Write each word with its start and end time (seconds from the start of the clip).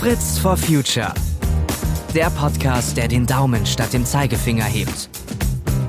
Fritz 0.00 0.38
for 0.38 0.56
Future. 0.56 1.12
Der 2.14 2.30
Podcast, 2.30 2.96
der 2.96 3.06
den 3.06 3.26
Daumen 3.26 3.66
statt 3.66 3.92
dem 3.92 4.06
Zeigefinger 4.06 4.64
hebt. 4.64 5.10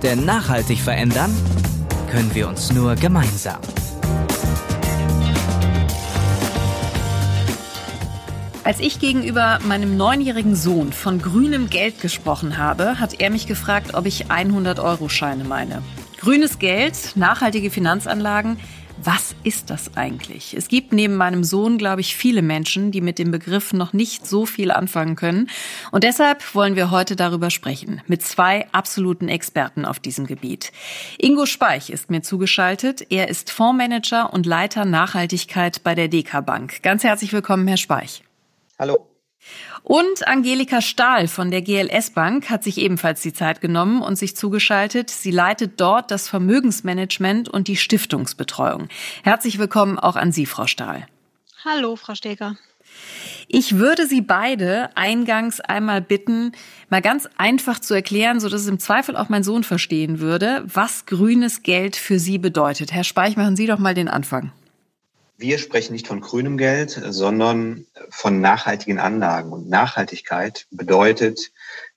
Denn 0.04 0.26
nachhaltig 0.26 0.80
verändern 0.80 1.34
können 2.12 2.36
wir 2.36 2.50
uns 2.50 2.74
nur 2.74 2.96
gemeinsam. 2.96 3.62
Als 8.66 8.82
ich 8.82 9.00
gegenüber 9.00 9.60
meinem 9.64 9.96
neunjährigen 9.96 10.58
Sohn 10.58 10.92
von 10.92 11.22
grünem 11.22 11.70
Geld 11.70 12.02
gesprochen 12.02 12.58
habe, 12.58 13.00
hat 13.00 13.22
er 13.22 13.30
mich 13.30 13.48
gefragt, 13.48 13.94
ob 13.94 14.06
ich 14.06 14.26
100-Euro-Scheine 14.26 15.46
meine. 15.46 15.82
Grünes 16.20 16.60
Geld, 16.60 17.14
nachhaltige 17.16 17.72
Finanzanlagen, 17.72 18.60
was 19.04 19.36
ist 19.44 19.70
das 19.70 19.96
eigentlich? 19.96 20.56
Es 20.56 20.68
gibt 20.68 20.94
neben 20.94 21.16
meinem 21.16 21.44
Sohn, 21.44 21.78
glaube 21.78 22.02
ich, 22.02 22.16
viele 22.16 22.42
Menschen, 22.42 22.92
die 22.92 23.02
mit 23.02 23.20
dem 23.20 23.32
Begriff 23.32 23.74
noch 23.74 23.94
nicht 23.94 24.28
so 24.28 24.46
viel 24.46 24.72
anfangen 24.72 25.16
können. 25.16 25.50
Und 25.92 26.04
deshalb 26.04 26.56
wollen 26.56 26.76
wir 26.76 26.92
heute 26.92 27.16
darüber 27.16 27.50
sprechen, 27.50 28.02
mit 28.08 28.22
zwei 28.22 28.68
absoluten 28.72 29.30
Experten 29.30 29.86
auf 29.86 30.00
diesem 30.00 30.28
Gebiet. 30.28 30.72
Ingo 31.18 31.46
Speich 31.46 31.90
ist 31.90 32.10
mir 32.10 32.22
zugeschaltet. 32.22 33.06
Er 33.10 33.30
ist 33.30 33.52
Fondsmanager 33.52 34.34
und 34.34 34.46
Leiter 34.46 34.86
Nachhaltigkeit 34.86 35.84
bei 35.84 35.96
der 35.96 36.08
DK 36.08 36.42
Bank. 36.46 36.84
Ganz 36.84 37.04
herzlich 37.04 37.34
willkommen, 37.34 37.68
Herr 37.68 37.78
Speich. 37.78 38.24
Hallo. 38.78 39.11
Und 39.84 40.28
Angelika 40.28 40.82
Stahl 40.82 41.28
von 41.28 41.50
der 41.50 41.62
GLS 41.62 42.12
Bank 42.12 42.50
hat 42.50 42.64
sich 42.64 42.78
ebenfalls 42.78 43.22
die 43.22 43.34
Zeit 43.34 43.62
genommen 43.62 44.02
und 44.02 44.16
sich 44.16 44.36
zugeschaltet. 44.36 45.10
Sie 45.10 45.32
leitet 45.32 45.82
dort 45.82 46.12
das 46.12 46.28
Vermögensmanagement 46.28 47.50
und 47.50 47.68
die 47.68 47.78
Stiftungsbetreuung. 47.78 48.90
Herzlich 49.24 49.58
willkommen 49.58 49.98
auch 49.98 50.16
an 50.16 50.32
Sie, 50.32 50.46
Frau 50.46 50.68
Stahl. 50.68 51.08
Hallo, 51.66 51.96
Frau 51.96 52.16
Steger. 52.16 52.58
Ich 53.48 53.78
würde 53.78 54.08
Sie 54.08 54.22
beide 54.22 54.96
eingangs 54.96 55.60
einmal 55.60 56.02
bitten, 56.02 56.54
mal 56.90 57.02
ganz 57.02 57.28
einfach 57.38 57.80
zu 57.80 57.94
erklären, 57.94 58.40
so 58.40 58.50
dass 58.50 58.62
es 58.62 58.68
im 58.68 58.80
Zweifel 58.80 59.18
auch 59.18 59.30
mein 59.30 59.44
Sohn 59.44 59.64
verstehen 59.64 60.20
würde, 60.20 60.64
was 60.66 61.06
grünes 61.06 61.64
Geld 61.64 61.96
für 61.96 62.20
Sie 62.20 62.38
bedeutet. 62.38 62.92
Herr 62.92 63.04
Speich, 63.04 63.36
machen 63.36 63.56
Sie 63.56 63.68
doch 63.68 63.80
mal 63.80 63.94
den 63.94 64.08
Anfang. 64.08 64.52
Wir 65.42 65.58
sprechen 65.58 65.94
nicht 65.94 66.08
von 66.08 66.22
grünem 66.22 66.56
Geld, 66.56 67.02
sondern 67.10 67.88
von 68.12 68.42
nachhaltigen 68.42 69.00
Anlagen. 69.00 69.52
Und 69.52 69.68
Nachhaltigkeit 69.68 70.68
bedeutet, 70.70 71.52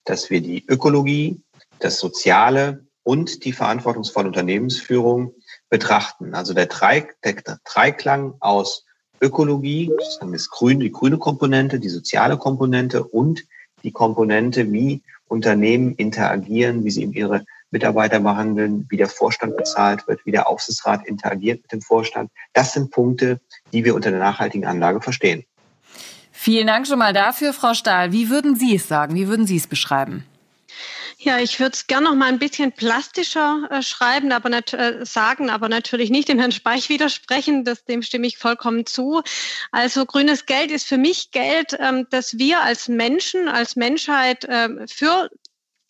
dass 0.05 0.31
wir 0.31 0.41
die 0.41 0.65
Ökologie, 0.67 1.43
das 1.79 1.99
Soziale 1.99 2.87
und 3.03 3.45
die 3.45 3.53
verantwortungsvolle 3.53 4.29
Unternehmensführung 4.29 5.35
betrachten. 5.69 6.35
Also 6.35 6.55
der, 6.55 6.67
Drei, 6.67 7.07
der 7.23 7.35
Dreiklang 7.71 8.33
aus 8.41 8.87
Ökologie, 9.21 9.93
das 10.23 10.49
Grün, 10.49 10.81
die 10.81 10.91
grüne 10.91 11.19
Komponente, 11.19 11.79
die 11.79 11.91
soziale 11.91 12.39
Komponente 12.39 13.05
und 13.05 13.45
die 13.83 13.93
Komponente, 13.93 14.73
wie 14.73 15.03
Unternehmen 15.29 15.95
interagieren, 15.97 16.83
wie 16.83 16.91
sie 16.91 17.03
in 17.03 17.13
ihre 17.13 17.45
Mitarbeiter 17.75 18.21
behandeln, 18.21 18.87
wie 18.89 18.97
der 18.97 19.09
Vorstand 19.09 19.57
bezahlt 19.57 20.07
wird, 20.09 20.25
wie 20.25 20.31
der 20.31 20.49
Aufsichtsrat 20.49 21.07
interagiert 21.07 21.61
mit 21.63 21.73
dem 21.73 21.83
Vorstand. 21.83 22.31
Das 22.55 22.73
sind 22.73 22.91
Punkte, 22.91 23.41
die 23.73 23.85
wir 23.85 23.95
unter 23.95 24.11
der 24.11 24.21
nachhaltigen 24.21 24.67
Anlage 24.67 25.03
verstehen. 25.03 25.45
Vielen 26.33 26.67
Dank 26.67 26.87
schon 26.87 26.99
mal 26.99 27.13
dafür, 27.13 27.53
Frau 27.53 27.75
Stahl. 27.75 28.13
Wie 28.13 28.31
würden 28.31 28.55
Sie 28.55 28.77
es 28.77 28.87
sagen? 28.87 29.15
Wie 29.15 29.29
würden 29.29 29.47
Sie 29.47 29.57
es 29.57 29.67
beschreiben? 29.67 30.25
Ja, 31.19 31.39
ich 31.39 31.59
würde 31.59 31.73
es 31.73 31.87
gerne 31.87 32.07
noch 32.07 32.15
mal 32.15 32.29
ein 32.29 32.39
bisschen 32.39 32.73
plastischer 32.73 33.67
äh, 33.71 33.83
schreiben, 33.83 34.31
aber 34.31 34.51
nicht, 34.51 34.75
äh, 34.75 35.07
sagen, 35.07 35.49
aber 35.49 35.69
natürlich 35.69 36.11
nicht 36.11 36.29
dem 36.29 36.39
Herrn 36.39 36.53
Speich 36.53 36.89
widersprechen. 36.89 37.65
Das, 37.65 37.85
dem 37.85 38.03
stimme 38.03 38.27
ich 38.27 38.37
vollkommen 38.37 38.85
zu. 38.85 39.23
Also 39.73 40.05
grünes 40.05 40.45
Geld 40.45 40.71
ist 40.71 40.87
für 40.87 40.99
mich 40.99 41.31
Geld, 41.31 41.77
ähm, 41.81 42.07
das 42.11 42.39
wir 42.39 42.61
als 42.61 42.89
Menschen, 42.89 43.49
als 43.49 43.75
Menschheit 43.75 44.47
ähm, 44.49 44.87
für 44.87 45.31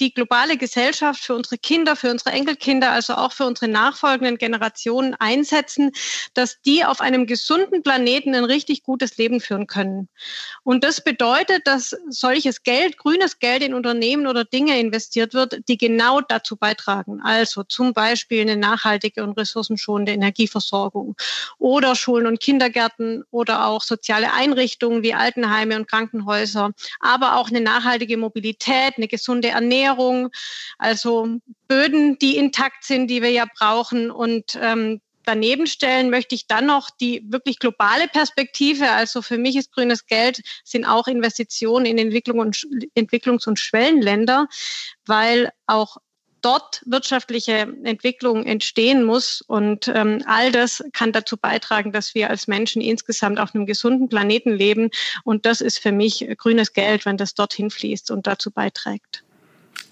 die 0.00 0.12
globale 0.12 0.56
Gesellschaft 0.56 1.20
für 1.20 1.34
unsere 1.34 1.58
Kinder, 1.58 1.96
für 1.96 2.10
unsere 2.10 2.30
Enkelkinder, 2.30 2.90
also 2.90 3.14
auch 3.14 3.32
für 3.32 3.46
unsere 3.46 3.68
nachfolgenden 3.70 4.38
Generationen 4.38 5.14
einsetzen, 5.14 5.92
dass 6.34 6.60
die 6.62 6.84
auf 6.84 7.00
einem 7.00 7.26
gesunden 7.26 7.82
Planeten 7.82 8.34
ein 8.34 8.44
richtig 8.44 8.82
gutes 8.82 9.16
Leben 9.16 9.40
führen 9.40 9.66
können. 9.66 10.08
Und 10.62 10.84
das 10.84 11.02
bedeutet, 11.02 11.66
dass 11.66 11.96
solches 12.08 12.62
Geld, 12.62 12.98
grünes 12.98 13.38
Geld 13.38 13.62
in 13.62 13.74
Unternehmen 13.74 14.26
oder 14.26 14.44
Dinge 14.44 14.78
investiert 14.78 15.34
wird, 15.34 15.68
die 15.68 15.78
genau 15.78 16.20
dazu 16.20 16.56
beitragen. 16.56 17.20
Also 17.22 17.62
zum 17.62 17.92
Beispiel 17.92 18.40
eine 18.42 18.56
nachhaltige 18.56 19.22
und 19.22 19.38
ressourcenschonende 19.38 20.12
Energieversorgung 20.12 21.16
oder 21.58 21.94
Schulen 21.94 22.26
und 22.26 22.40
Kindergärten 22.40 23.24
oder 23.30 23.66
auch 23.66 23.82
soziale 23.82 24.32
Einrichtungen 24.32 25.02
wie 25.02 25.14
Altenheime 25.14 25.76
und 25.76 25.88
Krankenhäuser, 25.88 26.72
aber 27.00 27.36
auch 27.36 27.48
eine 27.48 27.60
nachhaltige 27.60 28.16
Mobilität, 28.16 28.94
eine 28.96 29.08
gesunde 29.08 29.48
Ernährung, 29.48 29.84
Ernährung, 29.94 30.30
also 30.78 31.28
Böden, 31.68 32.18
die 32.18 32.36
intakt 32.36 32.84
sind, 32.84 33.08
die 33.08 33.22
wir 33.22 33.30
ja 33.30 33.46
brauchen. 33.58 34.10
Und 34.10 34.58
ähm, 34.60 35.00
daneben 35.24 35.66
stellen 35.66 36.10
möchte 36.10 36.34
ich 36.34 36.46
dann 36.46 36.66
noch 36.66 36.90
die 36.90 37.24
wirklich 37.28 37.58
globale 37.58 38.08
Perspektive. 38.08 38.90
Also 38.90 39.22
für 39.22 39.38
mich 39.38 39.56
ist 39.56 39.72
grünes 39.72 40.06
Geld, 40.06 40.40
sind 40.64 40.84
auch 40.84 41.06
Investitionen 41.06 41.86
in 41.86 41.98
Entwicklung 41.98 42.38
und, 42.38 42.66
Entwicklungs- 42.94 43.46
und 43.46 43.58
Schwellenländer, 43.58 44.48
weil 45.06 45.50
auch 45.66 45.98
dort 46.44 46.82
wirtschaftliche 46.84 47.66
Entwicklung 47.84 48.44
entstehen 48.44 49.02
muss. 49.02 49.40
Und 49.40 49.88
ähm, 49.88 50.22
all 50.26 50.52
das 50.52 50.84
kann 50.92 51.12
dazu 51.12 51.38
beitragen, 51.38 51.90
dass 51.90 52.14
wir 52.14 52.28
als 52.28 52.46
Menschen 52.46 52.82
insgesamt 52.82 53.40
auf 53.40 53.54
einem 53.54 53.64
gesunden 53.64 54.10
Planeten 54.10 54.52
leben. 54.52 54.90
Und 55.24 55.46
das 55.46 55.62
ist 55.62 55.78
für 55.78 55.92
mich 55.92 56.26
grünes 56.36 56.74
Geld, 56.74 57.06
wenn 57.06 57.16
das 57.16 57.34
dorthin 57.34 57.70
fließt 57.70 58.10
und 58.10 58.26
dazu 58.26 58.50
beiträgt. 58.50 59.23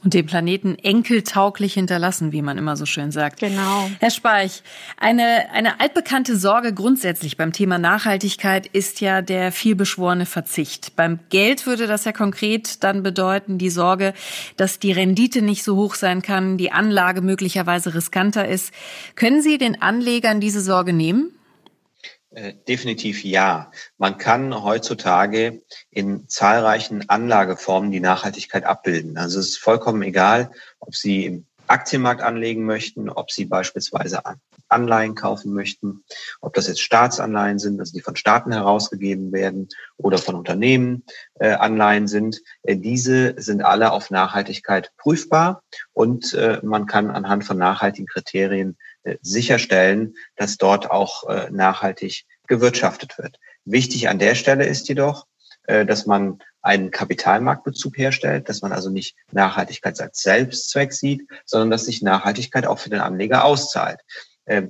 Und 0.04 0.14
den 0.14 0.26
Planeten 0.26 0.76
enkeltauglich 0.76 1.74
hinterlassen, 1.74 2.32
wie 2.32 2.42
man 2.42 2.58
immer 2.58 2.76
so 2.76 2.86
schön 2.86 3.12
sagt. 3.12 3.38
Genau. 3.38 3.88
Herr 4.00 4.10
Speich, 4.10 4.64
eine, 4.96 5.50
eine 5.52 5.80
altbekannte 5.80 6.36
Sorge 6.36 6.74
grundsätzlich 6.74 7.36
beim 7.36 7.52
Thema 7.52 7.78
Nachhaltigkeit 7.78 8.66
ist 8.66 9.00
ja 9.00 9.22
der 9.22 9.52
vielbeschworene 9.52 10.26
Verzicht. 10.26 10.96
Beim 10.96 11.20
Geld 11.30 11.66
würde 11.66 11.86
das 11.86 12.04
ja 12.04 12.10
konkret 12.10 12.82
dann 12.82 13.04
bedeuten, 13.04 13.58
die 13.58 13.70
Sorge, 13.70 14.12
dass 14.56 14.80
die 14.80 14.90
Rendite 14.90 15.40
nicht 15.40 15.62
so 15.62 15.76
hoch 15.76 15.94
sein 15.94 16.20
kann, 16.20 16.58
die 16.58 16.72
Anlage 16.72 17.20
möglicherweise 17.20 17.94
riskanter 17.94 18.48
ist. 18.48 18.72
Können 19.14 19.40
Sie 19.40 19.56
den 19.56 19.80
Anlegern 19.80 20.40
diese 20.40 20.60
Sorge 20.60 20.92
nehmen? 20.92 21.32
Äh, 22.34 22.54
definitiv 22.66 23.24
ja. 23.24 23.70
Man 23.98 24.16
kann 24.16 24.62
heutzutage 24.62 25.62
in 25.90 26.28
zahlreichen 26.28 27.08
Anlageformen 27.10 27.90
die 27.90 28.00
Nachhaltigkeit 28.00 28.64
abbilden. 28.64 29.18
Also 29.18 29.38
es 29.38 29.50
ist 29.50 29.58
vollkommen 29.58 30.02
egal, 30.02 30.50
ob 30.80 30.94
Sie 30.94 31.26
im 31.26 31.46
Aktienmarkt 31.66 32.22
anlegen 32.22 32.64
möchten, 32.64 33.10
ob 33.10 33.30
Sie 33.30 33.44
beispielsweise 33.44 34.22
Anleihen 34.68 35.14
kaufen 35.14 35.52
möchten, 35.52 36.04
ob 36.40 36.54
das 36.54 36.68
jetzt 36.68 36.80
Staatsanleihen 36.80 37.58
sind, 37.58 37.78
also 37.78 37.92
die 37.92 38.00
von 38.00 38.16
Staaten 38.16 38.52
herausgegeben 38.52 39.32
werden 39.32 39.68
oder 39.98 40.16
von 40.16 40.34
Unternehmen 40.34 41.04
äh, 41.34 41.52
Anleihen 41.52 42.08
sind. 42.08 42.40
Äh, 42.62 42.76
diese 42.76 43.34
sind 43.36 43.62
alle 43.62 43.92
auf 43.92 44.10
Nachhaltigkeit 44.10 44.92
prüfbar 44.96 45.62
und 45.92 46.36
man 46.62 46.86
kann 46.86 47.10
anhand 47.10 47.44
von 47.44 47.58
nachhaltigen 47.58 48.06
Kriterien 48.06 48.78
sicherstellen, 49.22 50.14
dass 50.36 50.56
dort 50.58 50.90
auch 50.90 51.28
äh, 51.28 51.50
nachhaltig 51.50 52.24
gewirtschaftet 52.46 53.18
wird. 53.18 53.38
Wichtig 53.64 54.08
an 54.08 54.18
der 54.18 54.34
Stelle 54.34 54.66
ist 54.66 54.88
jedoch, 54.88 55.26
äh, 55.64 55.84
dass 55.84 56.06
man 56.06 56.38
einen 56.60 56.90
Kapitalmarktbezug 56.90 57.98
herstellt, 57.98 58.48
dass 58.48 58.62
man 58.62 58.72
also 58.72 58.90
nicht 58.90 59.16
Nachhaltigkeit 59.32 60.00
als 60.00 60.22
Selbstzweck 60.22 60.92
sieht, 60.92 61.26
sondern 61.44 61.70
dass 61.70 61.86
sich 61.86 62.02
Nachhaltigkeit 62.02 62.66
auch 62.66 62.78
für 62.78 62.90
den 62.90 63.00
Anleger 63.00 63.44
auszahlt. 63.44 64.00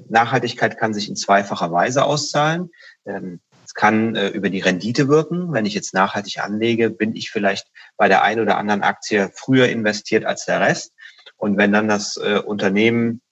Nachhaltigkeit 0.08 0.78
kann 0.78 0.92
sich 0.92 1.08
in 1.08 1.16
zweifacher 1.16 1.72
Weise 1.72 2.04
auszahlen. 2.04 2.70
Ähm, 3.06 3.40
es 3.64 3.72
kann 3.72 4.14
über 4.16 4.50
die 4.50 4.60
Rendite 4.60 5.08
wirken. 5.08 5.52
Wenn 5.52 5.64
ich 5.64 5.72
jetzt 5.72 5.94
nachhaltig 5.94 6.40
anlege, 6.40 6.90
bin 6.90 7.16
ich 7.16 7.30
vielleicht 7.30 7.68
bei 7.96 8.06
der 8.06 8.22
einen 8.22 8.42
oder 8.42 8.58
anderen 8.58 8.82
Aktie 8.82 9.30
früher 9.34 9.70
investiert 9.70 10.26
als 10.26 10.44
der 10.44 10.60
Rest. 10.60 10.92
Und 11.36 11.56
wenn 11.56 11.72
dann 11.72 11.88
das 11.88 12.18
Unternehmen 12.18 13.22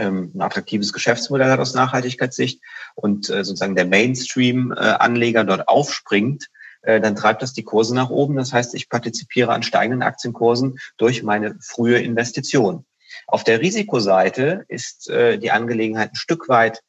ähm, 0.00 0.32
ein 0.34 0.40
attraktives 0.40 0.92
Geschäftsmodell 0.92 1.50
hat 1.50 1.60
aus 1.60 1.74
Nachhaltigkeitssicht 1.74 2.60
und 2.94 3.28
äh, 3.28 3.44
sozusagen 3.44 3.76
der 3.76 3.86
Mainstream-Anleger 3.86 5.44
dort 5.44 5.68
aufspringt, 5.68 6.46
äh, 6.82 7.00
dann 7.00 7.16
treibt 7.16 7.42
das 7.42 7.52
die 7.52 7.64
Kurse 7.64 7.94
nach 7.94 8.10
oben. 8.10 8.36
Das 8.36 8.52
heißt, 8.52 8.74
ich 8.74 8.88
partizipiere 8.88 9.52
an 9.52 9.62
steigenden 9.62 10.02
Aktienkursen 10.02 10.78
durch 10.96 11.22
meine 11.22 11.56
frühe 11.60 11.98
Investition. 11.98 12.84
Auf 13.26 13.44
der 13.44 13.60
Risikoseite 13.60 14.64
ist 14.68 15.10
äh, 15.10 15.38
die 15.38 15.50
Angelegenheit 15.50 16.12
ein 16.12 16.16
Stück 16.16 16.48
weit 16.48 16.82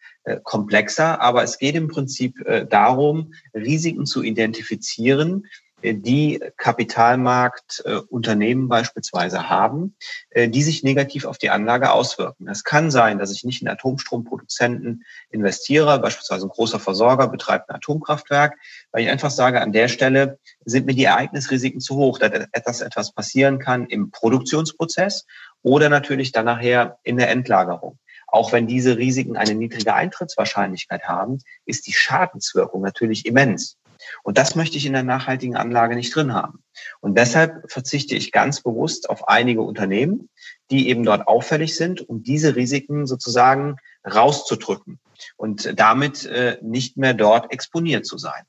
komplexer, 0.43 1.19
aber 1.19 1.41
es 1.41 1.57
geht 1.57 1.73
im 1.73 1.87
Prinzip 1.87 2.35
darum, 2.69 3.33
Risiken 3.55 4.05
zu 4.05 4.21
identifizieren, 4.21 5.47
die 5.83 6.41
Kapitalmarktunternehmen 6.57 8.67
beispielsweise 8.67 9.49
haben, 9.49 9.95
die 10.35 10.63
sich 10.63 10.83
negativ 10.83 11.25
auf 11.25 11.37
die 11.37 11.49
Anlage 11.49 11.91
auswirken. 11.91 12.47
Es 12.47 12.63
kann 12.63 12.91
sein, 12.91 13.19
dass 13.19 13.31
ich 13.31 13.43
nicht 13.43 13.61
in 13.61 13.67
Atomstromproduzenten 13.67 15.03
investiere, 15.29 15.99
beispielsweise 15.99 16.45
ein 16.45 16.49
großer 16.49 16.79
Versorger 16.79 17.27
betreibt 17.27 17.69
ein 17.69 17.75
Atomkraftwerk, 17.75 18.57
weil 18.91 19.03
ich 19.03 19.09
einfach 19.09 19.31
sage, 19.31 19.61
an 19.61 19.71
der 19.71 19.87
Stelle 19.87 20.39
sind 20.65 20.85
mir 20.85 20.95
die 20.95 21.05
Ereignisrisiken 21.05 21.81
zu 21.81 21.95
hoch, 21.95 22.19
dass 22.19 22.31
etwas, 22.51 22.81
etwas 22.81 23.11
passieren 23.11 23.59
kann 23.59 23.87
im 23.87 24.11
Produktionsprozess 24.11 25.25
oder 25.63 25.89
natürlich 25.89 26.31
dann 26.31 26.45
nachher 26.45 26.99
in 27.03 27.17
der 27.17 27.29
Endlagerung. 27.29 27.97
Auch 28.27 28.53
wenn 28.53 28.65
diese 28.65 28.97
Risiken 28.97 29.35
eine 29.35 29.55
niedrige 29.55 29.93
Eintrittswahrscheinlichkeit 29.93 31.03
haben, 31.03 31.39
ist 31.65 31.87
die 31.87 31.93
Schadenswirkung 31.93 32.81
natürlich 32.81 33.25
immens. 33.25 33.77
Und 34.23 34.37
das 34.37 34.55
möchte 34.55 34.77
ich 34.77 34.85
in 34.85 34.93
der 34.93 35.03
nachhaltigen 35.03 35.55
Anlage 35.55 35.95
nicht 35.95 36.15
drin 36.15 36.33
haben. 36.33 36.63
Und 36.99 37.17
deshalb 37.17 37.69
verzichte 37.71 38.15
ich 38.15 38.31
ganz 38.31 38.61
bewusst 38.61 39.09
auf 39.09 39.27
einige 39.27 39.61
Unternehmen, 39.61 40.29
die 40.69 40.89
eben 40.89 41.03
dort 41.03 41.27
auffällig 41.27 41.75
sind, 41.75 42.07
um 42.07 42.23
diese 42.23 42.55
Risiken 42.55 43.07
sozusagen 43.07 43.77
rauszudrücken 44.05 44.99
und 45.37 45.79
damit 45.79 46.25
äh, 46.25 46.57
nicht 46.61 46.97
mehr 46.97 47.13
dort 47.13 47.51
exponiert 47.51 48.05
zu 48.05 48.17
sein. 48.17 48.43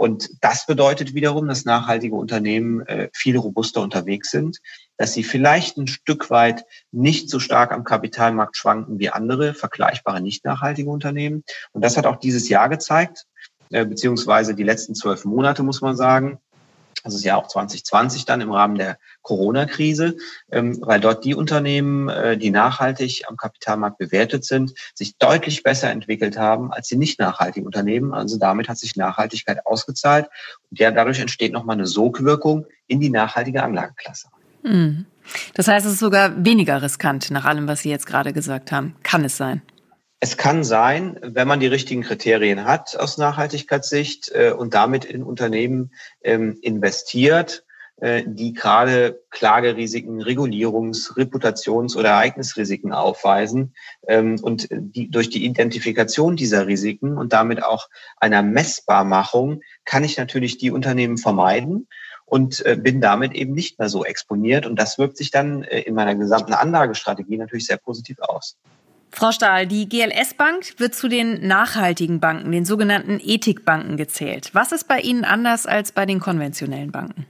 Und 0.00 0.30
das 0.40 0.64
bedeutet 0.64 1.14
wiederum, 1.14 1.46
dass 1.46 1.66
nachhaltige 1.66 2.14
Unternehmen 2.14 2.86
äh, 2.86 3.10
viel 3.12 3.36
robuster 3.36 3.82
unterwegs 3.82 4.30
sind, 4.30 4.58
dass 4.96 5.12
sie 5.12 5.22
vielleicht 5.22 5.76
ein 5.76 5.88
Stück 5.88 6.30
weit 6.30 6.64
nicht 6.90 7.28
so 7.28 7.38
stark 7.38 7.70
am 7.70 7.84
Kapitalmarkt 7.84 8.56
schwanken 8.56 8.98
wie 8.98 9.10
andere 9.10 9.52
vergleichbare 9.52 10.22
nicht 10.22 10.42
nachhaltige 10.46 10.88
Unternehmen. 10.88 11.44
Und 11.72 11.84
das 11.84 11.98
hat 11.98 12.06
auch 12.06 12.16
dieses 12.16 12.48
Jahr 12.48 12.70
gezeigt, 12.70 13.26
äh, 13.70 13.84
beziehungsweise 13.84 14.54
die 14.54 14.62
letzten 14.62 14.94
zwölf 14.94 15.24
Monate, 15.24 15.62
muss 15.62 15.80
man 15.80 15.96
sagen 15.96 16.38
das 17.04 17.24
Jahr 17.24 17.38
auch 17.38 17.48
2020 17.48 18.24
dann 18.24 18.40
im 18.40 18.52
Rahmen 18.52 18.76
der 18.76 18.98
Corona-Krise, 19.22 20.16
ähm, 20.50 20.78
weil 20.82 21.00
dort 21.00 21.24
die 21.24 21.34
Unternehmen, 21.34 22.08
äh, 22.08 22.36
die 22.36 22.50
nachhaltig 22.50 23.24
am 23.28 23.36
Kapitalmarkt 23.36 23.98
bewertet 23.98 24.44
sind, 24.44 24.72
sich 24.94 25.16
deutlich 25.16 25.62
besser 25.62 25.90
entwickelt 25.90 26.36
haben 26.36 26.72
als 26.72 26.88
die 26.88 26.96
nicht 26.96 27.18
nachhaltigen 27.18 27.66
Unternehmen. 27.66 28.12
Also 28.12 28.38
damit 28.38 28.68
hat 28.68 28.78
sich 28.78 28.96
Nachhaltigkeit 28.96 29.66
ausgezahlt 29.66 30.28
und 30.70 30.78
ja, 30.78 30.90
dadurch 30.90 31.20
entsteht 31.20 31.52
nochmal 31.52 31.76
eine 31.76 31.86
Sogwirkung 31.86 32.66
in 32.86 33.00
die 33.00 33.10
nachhaltige 33.10 33.62
Anlageklasse. 33.62 34.28
Mhm. 34.62 35.06
Das 35.54 35.68
heißt, 35.68 35.86
es 35.86 35.92
ist 35.92 36.00
sogar 36.00 36.44
weniger 36.44 36.82
riskant 36.82 37.30
nach 37.30 37.44
allem, 37.44 37.68
was 37.68 37.82
Sie 37.82 37.90
jetzt 37.90 38.06
gerade 38.06 38.32
gesagt 38.32 38.72
haben. 38.72 38.96
Kann 39.02 39.24
es 39.24 39.36
sein? 39.36 39.62
Es 40.22 40.36
kann 40.36 40.64
sein, 40.64 41.18
wenn 41.22 41.48
man 41.48 41.60
die 41.60 41.66
richtigen 41.66 42.02
Kriterien 42.02 42.66
hat 42.66 42.94
aus 42.94 43.16
Nachhaltigkeitssicht 43.16 44.30
äh, 44.34 44.52
und 44.52 44.74
damit 44.74 45.06
in 45.06 45.22
Unternehmen 45.22 45.92
ähm, 46.22 46.58
investiert, 46.60 47.64
äh, 47.96 48.24
die 48.26 48.52
gerade 48.52 49.22
Klagerisiken, 49.30 50.22
Regulierungs-, 50.22 51.16
Reputations- 51.16 51.96
oder 51.96 52.10
Ereignisrisiken 52.10 52.92
aufweisen 52.92 53.72
ähm, 54.08 54.38
und 54.42 54.68
die, 54.70 55.10
durch 55.10 55.30
die 55.30 55.46
Identifikation 55.46 56.36
dieser 56.36 56.66
Risiken 56.66 57.16
und 57.16 57.32
damit 57.32 57.62
auch 57.62 57.88
einer 58.18 58.42
Messbarmachung 58.42 59.62
kann 59.86 60.04
ich 60.04 60.18
natürlich 60.18 60.58
die 60.58 60.70
Unternehmen 60.70 61.16
vermeiden 61.16 61.88
und 62.26 62.64
äh, 62.66 62.76
bin 62.76 63.00
damit 63.00 63.32
eben 63.32 63.54
nicht 63.54 63.78
mehr 63.78 63.88
so 63.88 64.04
exponiert 64.04 64.66
und 64.66 64.78
das 64.78 64.98
wirkt 64.98 65.16
sich 65.16 65.30
dann 65.30 65.62
in 65.62 65.94
meiner 65.94 66.14
gesamten 66.14 66.52
Anlagestrategie 66.52 67.38
natürlich 67.38 67.64
sehr 67.64 67.78
positiv 67.78 68.18
aus. 68.20 68.58
Frau 69.12 69.32
Stahl, 69.32 69.66
die 69.66 69.88
GLS 69.88 70.34
Bank 70.34 70.74
wird 70.78 70.94
zu 70.94 71.08
den 71.08 71.46
nachhaltigen 71.46 72.20
Banken, 72.20 72.52
den 72.52 72.64
sogenannten 72.64 73.18
Ethikbanken 73.20 73.96
gezählt. 73.96 74.50
Was 74.52 74.72
ist 74.72 74.86
bei 74.86 75.00
Ihnen 75.00 75.24
anders 75.24 75.66
als 75.66 75.92
bei 75.92 76.06
den 76.06 76.20
konventionellen 76.20 76.92
Banken? 76.92 77.26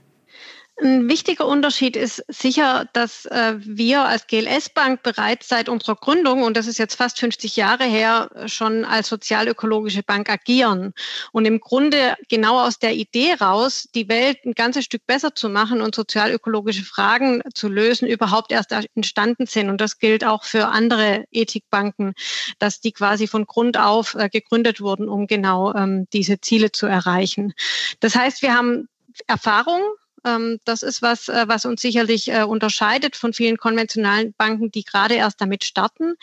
Ein 0.83 1.07
wichtiger 1.07 1.45
Unterschied 1.45 1.95
ist 1.95 2.23
sicher, 2.27 2.89
dass 2.93 3.27
äh, 3.27 3.53
wir 3.59 4.03
als 4.05 4.25
GLS 4.25 4.69
Bank 4.69 5.03
bereits 5.03 5.47
seit 5.47 5.69
unserer 5.69 5.95
Gründung, 5.95 6.41
und 6.41 6.57
das 6.57 6.65
ist 6.65 6.79
jetzt 6.79 6.95
fast 6.95 7.19
50 7.19 7.55
Jahre 7.55 7.83
her, 7.83 8.31
schon 8.47 8.83
als 8.83 9.07
sozialökologische 9.07 10.01
Bank 10.01 10.27
agieren. 10.27 10.93
Und 11.33 11.45
im 11.45 11.59
Grunde 11.59 12.15
genau 12.29 12.59
aus 12.59 12.79
der 12.79 12.95
Idee 12.95 13.33
raus, 13.39 13.89
die 13.93 14.09
Welt 14.09 14.39
ein 14.43 14.53
ganzes 14.53 14.85
Stück 14.85 15.05
besser 15.05 15.35
zu 15.35 15.49
machen 15.49 15.81
und 15.81 15.93
sozialökologische 15.93 16.83
Fragen 16.83 17.43
zu 17.53 17.69
lösen, 17.69 18.07
überhaupt 18.07 18.51
erst 18.51 18.71
entstanden 18.95 19.45
sind. 19.45 19.69
Und 19.69 19.81
das 19.81 19.99
gilt 19.99 20.25
auch 20.25 20.43
für 20.43 20.69
andere 20.69 21.25
Ethikbanken, 21.31 22.15
dass 22.57 22.81
die 22.81 22.91
quasi 22.91 23.27
von 23.27 23.45
Grund 23.45 23.77
auf 23.77 24.15
äh, 24.15 24.29
gegründet 24.29 24.81
wurden, 24.81 25.07
um 25.09 25.27
genau 25.27 25.75
ähm, 25.75 26.07
diese 26.11 26.41
Ziele 26.41 26.71
zu 26.71 26.87
erreichen. 26.87 27.53
Das 27.99 28.15
heißt, 28.15 28.41
wir 28.41 28.55
haben 28.55 28.87
Erfahrung 29.27 29.81
das 30.65 30.83
ist 30.83 31.01
was, 31.01 31.29
äh, 31.29 31.45
was 31.47 31.65
uns 31.65 31.81
sicherlich 31.81 32.31
äh, 32.31 32.43
unterscheidet 32.43 33.15
von 33.15 33.33
vielen 33.33 33.57
konventionalen 33.57 34.33
Banken, 34.33 34.71
die 34.71 34.83
gerade 34.83 35.15
erst 35.15 35.41
damit 35.41 35.63
starten. 35.63 36.15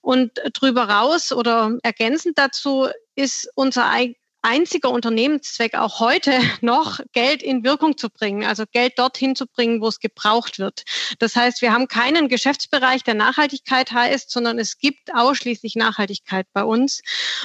Und 0.00 0.40
drüber 0.52 0.84
raus 0.84 1.32
oder 1.32 1.76
ergänzend 1.82 2.38
dazu 2.38 2.88
ist 3.14 3.50
unser 3.54 3.86
einziger 4.42 4.90
Unternehmenszweck 4.90 5.74
auch 5.74 6.00
heute 6.00 6.32
noch, 6.60 7.00
Geld 7.12 7.42
in 7.42 7.64
Wirkung 7.64 7.96
zu 7.96 8.10
bringen, 8.10 8.44
also 8.44 8.64
Geld 8.70 8.98
dorthin 8.98 9.34
zu 9.34 9.46
bringen, 9.46 9.80
wo 9.80 9.88
es 9.88 10.00
gebraucht 10.00 10.58
wird. 10.58 10.82
Das 11.18 11.36
heißt, 11.36 11.62
wir 11.62 11.72
haben 11.72 11.88
keinen 11.88 12.28
Geschäftsbereich, 12.28 13.04
der 13.04 13.14
Nachhaltigkeit 13.14 13.92
heißt, 13.92 14.30
sondern 14.30 14.58
es 14.58 14.78
gibt 14.78 15.14
ausschließlich 15.14 15.76
Nachhaltigkeit 15.76 16.46
bei 16.52 16.64
uns. 16.64 17.02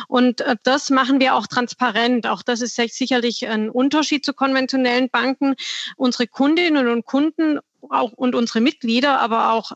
Und 0.08 0.42
äh, 0.42 0.56
das 0.64 0.90
machen 0.90 1.20
wir 1.20 1.36
auch 1.36 1.48
transparent. 1.48 2.28
Auch 2.28 2.42
das 2.42 2.62
ist 2.62 2.76
sicherlich 2.76 3.48
ein 3.48 3.70
Unterschied 3.70 4.26
zu 4.26 4.34
konventionellen 4.34 5.10
Banken. 5.10 5.56
Unsere 5.96 6.28
Kundinnen 6.28 6.88
und 6.88 7.06
Kunden 7.06 7.60
auch, 7.90 8.12
und 8.14 8.36
unsere 8.36 8.62
Mitglieder, 8.62 9.20
aber 9.20 9.52
auch 9.52 9.72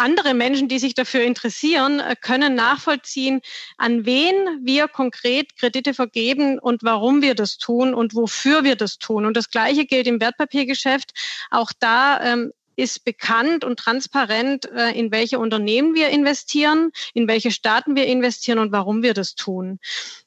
andere 0.00 0.34
Menschen, 0.34 0.68
die 0.68 0.78
sich 0.78 0.94
dafür 0.94 1.22
interessieren, 1.22 2.00
äh, 2.00 2.16
können 2.20 2.54
nachvollziehen, 2.54 3.40
an 3.76 4.04
wen 4.06 4.34
wir 4.62 4.88
konkret 4.88 5.56
Kredite 5.56 5.94
vergeben 5.94 6.58
und 6.58 6.82
warum 6.82 7.22
wir 7.22 7.34
das 7.34 7.58
tun 7.58 7.94
und 7.94 8.14
wofür 8.14 8.64
wir 8.64 8.76
das 8.76 8.98
tun. 8.98 9.26
Und 9.26 9.36
das 9.36 9.50
Gleiche 9.50 9.84
gilt 9.84 10.06
im 10.06 10.20
Wertpapiergeschäft. 10.20 11.12
Auch 11.50 11.72
da 11.78 12.20
ähm, 12.22 12.52
ist 12.80 13.04
bekannt 13.04 13.62
und 13.64 13.78
transparent, 13.78 14.70
äh, 14.72 14.98
in 14.98 15.12
welche 15.12 15.38
Unternehmen 15.38 15.94
wir 15.94 16.08
investieren, 16.08 16.90
in 17.12 17.28
welche 17.28 17.50
Staaten 17.50 17.94
wir 17.94 18.06
investieren 18.06 18.58
und 18.58 18.72
warum 18.72 19.02
wir 19.02 19.14
das 19.14 19.34
tun. 19.34 19.78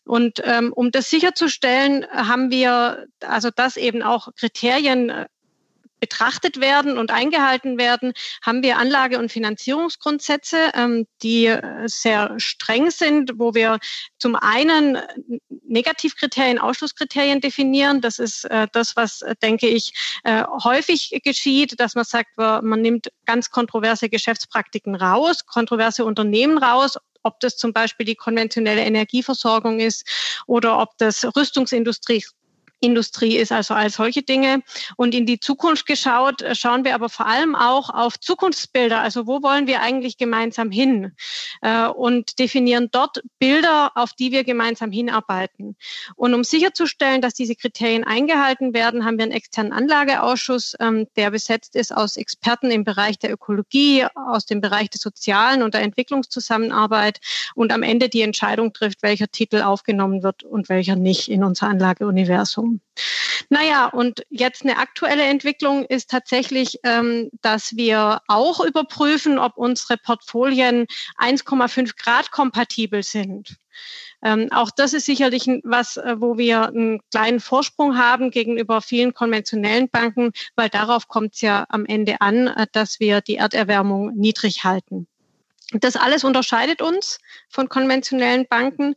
Und 0.06 0.42
ähm, 0.46 0.72
um 0.72 0.92
das 0.92 1.10
sicherzustellen, 1.10 2.06
haben 2.12 2.52
wir 2.52 3.08
also 3.22 3.50
das 3.54 3.76
eben 3.76 4.04
auch 4.04 4.30
Kriterien 4.36 5.10
äh, 5.10 5.26
betrachtet 6.04 6.60
werden 6.60 6.98
und 6.98 7.12
eingehalten 7.12 7.78
werden, 7.78 8.12
haben 8.42 8.62
wir 8.62 8.78
Anlage- 8.78 9.20
und 9.20 9.32
Finanzierungsgrundsätze, 9.32 10.58
ähm, 10.74 11.08
die 11.22 11.46
äh, 11.46 11.88
sehr 11.88 12.38
streng 12.42 12.92
sind, 12.92 13.32
wo 13.38 13.54
wir 13.54 13.80
zum 14.18 14.36
einen 14.36 14.98
Negativkriterien, 15.66 16.60
Ausschlusskriterien 16.60 17.40
definieren. 17.40 18.02
Das 18.02 18.20
ist 18.20 18.44
äh, 18.44 18.68
das, 18.74 18.98
was, 18.98 19.22
äh, 19.22 19.36
denke 19.42 19.68
ich, 19.68 19.94
häufig 20.64 21.22
geschieht, 21.24 21.80
dass 21.80 21.96
man 21.96 22.04
sagt, 22.06 22.38
man 22.38 22.82
nimmt 22.82 23.12
ganz 23.26 23.50
kontroverse 23.50 24.10
Geschäftspraktiken 24.10 24.96
raus, 24.96 25.46
kontroverse 25.46 26.06
Unternehmen 26.06 26.58
raus, 26.58 26.98
ob 27.24 27.40
das 27.40 27.58
zum 27.58 27.74
Beispiel 27.74 28.06
die 28.06 28.16
konventionelle 28.16 28.82
Energieversorgung 28.82 29.80
ist 29.80 30.06
oder 30.48 30.80
ob 30.80 30.98
das 30.98 31.26
Rüstungsindustrie 31.36 32.24
Industrie 32.84 33.38
ist, 33.38 33.52
also 33.52 33.74
all 33.74 33.90
solche 33.90 34.22
Dinge. 34.22 34.62
Und 34.98 35.16
in 35.16 35.26
die 35.26 35.40
Zukunft 35.40 35.86
geschaut, 35.86 36.42
äh, 36.42 36.56
schauen 36.56 36.84
wir 36.84 36.96
aber 36.96 37.10
vor 37.10 37.28
allem 37.28 37.56
auch 37.56 37.90
auf 37.90 38.20
Zukunftsbilder. 38.20 39.00
Also 39.00 39.28
wo 39.28 39.42
wollen 39.42 39.68
wir 39.68 39.82
eigentlich 39.82 40.18
gemeinsam 40.18 40.72
hin? 40.72 41.14
Äh, 41.62 41.88
und 41.88 42.40
definieren 42.40 42.90
dort 42.92 43.22
Bilder, 43.40 43.92
auf 43.96 44.14
die 44.14 44.32
wir 44.32 44.44
gemeinsam 44.44 44.92
hinarbeiten. 44.92 45.76
Und 46.16 46.34
um 46.34 46.44
sicherzustellen, 46.44 47.22
dass 47.22 47.34
diese 47.34 47.56
Kriterien 47.56 48.04
eingehalten 48.04 48.74
werden, 48.74 49.06
haben 49.06 49.18
wir 49.18 49.24
einen 49.24 49.32
externen 49.32 49.74
Anlageausschuss, 49.74 50.76
ähm, 50.80 51.08
der 51.16 51.32
besetzt 51.32 51.76
ist 51.76 51.96
aus 51.96 52.18
Experten 52.18 52.72
im 52.72 52.84
Bereich 52.84 53.20
der 53.20 53.32
Ökologie, 53.32 54.06
aus 54.16 54.46
dem 54.46 54.62
Bereich 54.62 54.90
der 54.90 55.00
sozialen 55.00 55.64
und 55.64 55.74
der 55.74 55.82
Entwicklungszusammenarbeit 55.82 57.20
und 57.56 57.72
am 57.72 57.84
Ende 57.84 58.10
die 58.10 58.22
Entscheidung 58.22 58.74
trifft, 58.74 59.04
welcher 59.04 59.28
Titel 59.28 59.62
aufgenommen 59.62 60.24
wird 60.24 60.44
und 60.44 60.70
welcher 60.70 60.96
nicht 60.96 61.30
in 61.30 61.44
unser 61.44 61.68
Anlageuniversum. 61.68 62.73
Naja, 63.50 63.88
und 63.88 64.24
jetzt 64.30 64.64
eine 64.64 64.78
aktuelle 64.78 65.24
Entwicklung 65.24 65.86
ist 65.86 66.10
tatsächlich, 66.10 66.80
ähm, 66.84 67.30
dass 67.42 67.76
wir 67.76 68.22
auch 68.28 68.60
überprüfen, 68.64 69.38
ob 69.38 69.58
unsere 69.58 69.98
Portfolien 69.98 70.86
1,5 71.18 71.96
Grad 71.98 72.32
kompatibel 72.32 73.04
sind. 73.04 73.58
Ähm, 74.24 74.48
auch 74.52 74.72
das 74.72 74.94
ist 74.94 75.06
sicherlich 75.06 75.48
was, 75.64 75.98
äh, 75.98 76.16
wo 76.20 76.38
wir 76.38 76.68
einen 76.68 77.02
kleinen 77.12 77.42
Vorsprung 77.42 77.98
haben 77.98 78.32
gegenüber 78.32 78.82
vielen 78.82 79.14
konventionellen 79.14 79.90
Banken, 79.90 80.32
weil 80.56 80.70
darauf 80.70 81.08
kommt 81.08 81.36
es 81.36 81.42
ja 81.42 81.66
am 81.70 81.86
Ende 81.86 82.22
an, 82.22 82.48
äh, 82.48 82.68
dass 82.72 83.00
wir 83.00 83.20
die 83.22 83.36
Erderwärmung 83.36 84.14
niedrig 84.16 84.64
halten. 84.64 85.08
Das 85.80 85.96
alles 85.96 86.24
unterscheidet 86.24 86.82
uns 86.82 87.20
von 87.50 87.70
konventionellen 87.70 88.48
Banken. 88.48 88.96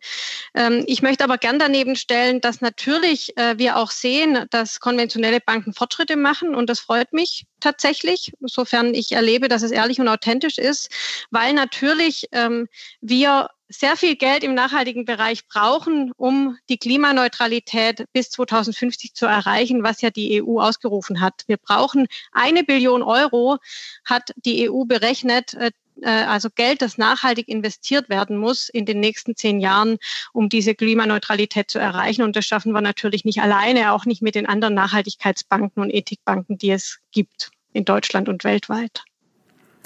Ähm, 0.54 0.85
ich 0.87 1.02
möchte 1.02 1.25
aber 1.25 1.38
gern 1.38 1.59
daneben 1.59 1.97
stellen, 1.97 2.40
dass 2.40 2.61
natürlich 2.61 3.37
äh, 3.37 3.59
wir 3.59 3.76
auch 3.76 3.90
sehen, 3.90 4.47
dass 4.50 4.80
konventionelle 4.80 5.40
Banken 5.40 5.73
Fortschritte 5.73 6.16
machen 6.16 6.54
und 6.54 6.68
das 6.68 6.80
freut 6.80 7.12
mich 7.12 7.47
tatsächlich, 7.61 8.33
sofern 8.40 8.95
ich 8.95 9.12
erlebe, 9.12 9.49
dass 9.49 9.62
es 9.62 9.71
ehrlich 9.71 10.00
und 10.00 10.09
authentisch 10.09 10.59
ist, 10.59 10.90
weil 11.30 11.52
natürlich 11.52 12.28
ähm, 12.33 12.68
wir 13.00 13.49
sehr 13.68 13.97
viel 13.97 14.16
Geld 14.16 14.45
im 14.45 14.54
nachhaltigen 14.54 15.04
Bereich 15.04 15.49
brauchen, 15.49 16.12
um 16.16 16.56
die 16.68 16.78
Klimaneutralität 16.78 18.04
bis 18.12 18.30
2050 18.30 19.14
zu 19.14 19.26
erreichen, 19.26 19.83
was 19.83 20.02
ja 20.02 20.11
die 20.11 20.42
EU 20.42 20.61
ausgerufen 20.61 21.21
hat. 21.21 21.42
Wir 21.47 21.56
brauchen 21.56 22.06
eine 22.33 22.62
Billion 22.62 23.02
Euro, 23.02 23.59
hat 24.04 24.33
die 24.37 24.71
EU 24.71 24.85
berechnet, 24.85 25.54
äh, 26.02 26.08
also 26.08 26.48
Geld, 26.54 26.82
das 26.82 26.98
nachhaltig 26.98 27.48
investiert 27.48 28.08
werden 28.08 28.36
muss 28.36 28.68
in 28.68 28.86
den 28.86 29.00
nächsten 29.00 29.36
zehn 29.36 29.60
Jahren, 29.60 29.98
um 30.32 30.48
diese 30.48 30.74
Klimaneutralität 30.74 31.70
zu 31.70 31.78
erreichen. 31.78 32.22
Und 32.22 32.36
das 32.36 32.44
schaffen 32.44 32.72
wir 32.72 32.80
natürlich 32.80 33.24
nicht 33.24 33.40
alleine, 33.40 33.92
auch 33.92 34.04
nicht 34.04 34.22
mit 34.22 34.34
den 34.34 34.46
anderen 34.46 34.74
Nachhaltigkeitsbanken 34.74 35.82
und 35.82 35.90
Ethikbanken, 35.90 36.58
die 36.58 36.70
es 36.70 36.98
gibt 37.12 37.50
in 37.72 37.84
Deutschland 37.84 38.28
und 38.28 38.44
weltweit. 38.44 39.04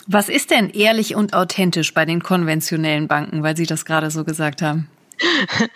Was 0.06 0.28
ist 0.28 0.50
denn 0.50 0.70
ehrlich 0.70 1.14
und 1.14 1.34
authentisch 1.34 1.92
bei 1.94 2.04
den 2.04 2.22
konventionellen 2.22 3.06
Banken, 3.06 3.42
weil 3.42 3.56
Sie 3.56 3.66
das 3.66 3.84
gerade 3.84 4.10
so 4.10 4.24
gesagt 4.24 4.62
haben? 4.62 4.88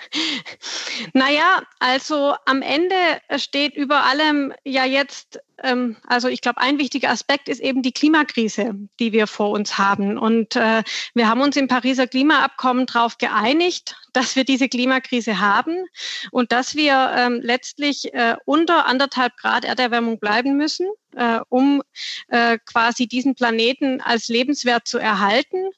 naja, 1.12 1.62
also 1.78 2.34
am 2.46 2.62
Ende 2.62 2.96
steht 3.36 3.76
über 3.76 4.04
allem 4.04 4.54
ja 4.64 4.84
jetzt 4.86 5.40
ähm, 5.62 5.96
also 6.06 6.28
ich 6.28 6.40
glaube, 6.40 6.60
ein 6.60 6.78
wichtiger 6.78 7.10
Aspekt 7.10 7.48
ist 7.48 7.60
eben 7.60 7.82
die 7.82 7.92
Klimakrise, 7.92 8.74
die 8.98 9.12
wir 9.12 9.26
vor 9.26 9.50
uns 9.50 9.78
haben. 9.78 10.18
Und 10.18 10.56
äh, 10.56 10.82
wir 11.14 11.28
haben 11.28 11.40
uns 11.40 11.56
im 11.56 11.68
Pariser 11.68 12.06
Klimaabkommen 12.06 12.86
darauf 12.86 13.18
geeinigt, 13.18 13.96
dass 14.12 14.36
wir 14.36 14.44
diese 14.44 14.68
Klimakrise 14.68 15.40
haben 15.40 15.86
und 16.30 16.52
dass 16.52 16.74
wir 16.74 17.12
ähm, 17.16 17.40
letztlich 17.42 18.14
äh, 18.14 18.36
unter 18.44 18.86
anderthalb 18.86 19.36
Grad 19.36 19.64
Erderwärmung 19.64 20.18
bleiben 20.18 20.56
müssen, 20.56 20.86
äh, 21.16 21.40
um 21.48 21.82
äh, 22.28 22.58
quasi 22.64 23.06
diesen 23.06 23.34
Planeten 23.34 24.00
als 24.00 24.28
lebenswert 24.28 24.86
zu 24.86 24.98
erhalten. 24.98 25.70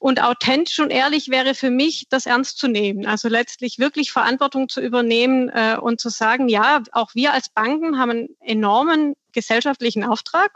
Und 0.00 0.20
authentisch 0.20 0.80
und 0.80 0.90
ehrlich 0.90 1.28
wäre 1.28 1.54
für 1.54 1.70
mich, 1.70 2.06
das 2.08 2.26
ernst 2.26 2.58
zu 2.58 2.66
nehmen. 2.66 3.06
Also 3.06 3.28
letztlich 3.28 3.78
wirklich 3.78 4.10
Verantwortung 4.10 4.68
zu 4.68 4.80
übernehmen 4.80 5.48
äh, 5.48 5.76
und 5.80 6.00
zu 6.00 6.08
sagen, 6.08 6.48
ja, 6.48 6.82
auch 6.90 7.14
wir 7.14 7.32
als 7.32 7.50
Banken 7.50 7.98
haben 7.98 8.10
einen 8.10 8.28
enormen 8.40 9.14
gesellschaftlichen 9.32 10.04
Auftrag 10.04 10.52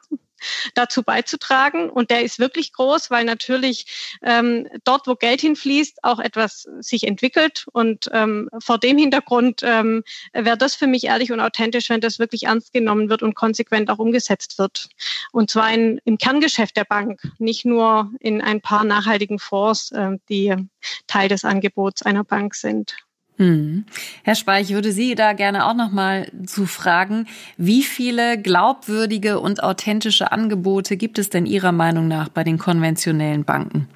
dazu 0.74 1.02
beizutragen. 1.02 1.90
Und 1.90 2.10
der 2.10 2.22
ist 2.22 2.38
wirklich 2.38 2.72
groß, 2.72 3.10
weil 3.10 3.24
natürlich 3.24 4.18
ähm, 4.22 4.68
dort, 4.84 5.06
wo 5.06 5.14
Geld 5.14 5.40
hinfließt, 5.40 6.04
auch 6.04 6.18
etwas 6.18 6.68
sich 6.80 7.06
entwickelt. 7.06 7.66
Und 7.72 8.10
ähm, 8.12 8.48
vor 8.58 8.78
dem 8.78 8.98
Hintergrund 8.98 9.62
ähm, 9.64 10.02
wäre 10.32 10.58
das 10.58 10.74
für 10.74 10.86
mich 10.86 11.04
ehrlich 11.04 11.32
und 11.32 11.40
authentisch, 11.40 11.90
wenn 11.90 12.00
das 12.00 12.18
wirklich 12.18 12.44
ernst 12.44 12.72
genommen 12.72 13.08
wird 13.08 13.22
und 13.22 13.34
konsequent 13.34 13.90
auch 13.90 13.98
umgesetzt 13.98 14.58
wird. 14.58 14.88
Und 15.32 15.50
zwar 15.50 15.72
in, 15.72 16.00
im 16.04 16.18
Kerngeschäft 16.18 16.76
der 16.76 16.84
Bank, 16.84 17.20
nicht 17.38 17.64
nur 17.64 18.10
in 18.20 18.40
ein 18.40 18.60
paar 18.60 18.84
nachhaltigen 18.84 19.38
Fonds, 19.38 19.92
äh, 19.92 20.12
die 20.28 20.54
Teil 21.06 21.28
des 21.28 21.44
Angebots 21.44 22.02
einer 22.02 22.24
Bank 22.24 22.54
sind. 22.54 22.96
Hm. 23.36 23.84
Herr 24.22 24.36
Speich, 24.36 24.70
würde 24.70 24.92
Sie 24.92 25.16
da 25.16 25.32
gerne 25.32 25.66
auch 25.66 25.74
noch 25.74 25.90
mal 25.90 26.30
zu 26.46 26.66
fragen, 26.66 27.26
wie 27.56 27.82
viele 27.82 28.40
glaubwürdige 28.40 29.40
und 29.40 29.62
authentische 29.62 30.30
Angebote 30.30 30.96
gibt 30.96 31.18
es 31.18 31.30
denn 31.30 31.44
Ihrer 31.44 31.72
Meinung 31.72 32.06
nach 32.06 32.28
bei 32.28 32.44
den 32.44 32.58
konventionellen 32.58 33.44
Banken? 33.44 33.88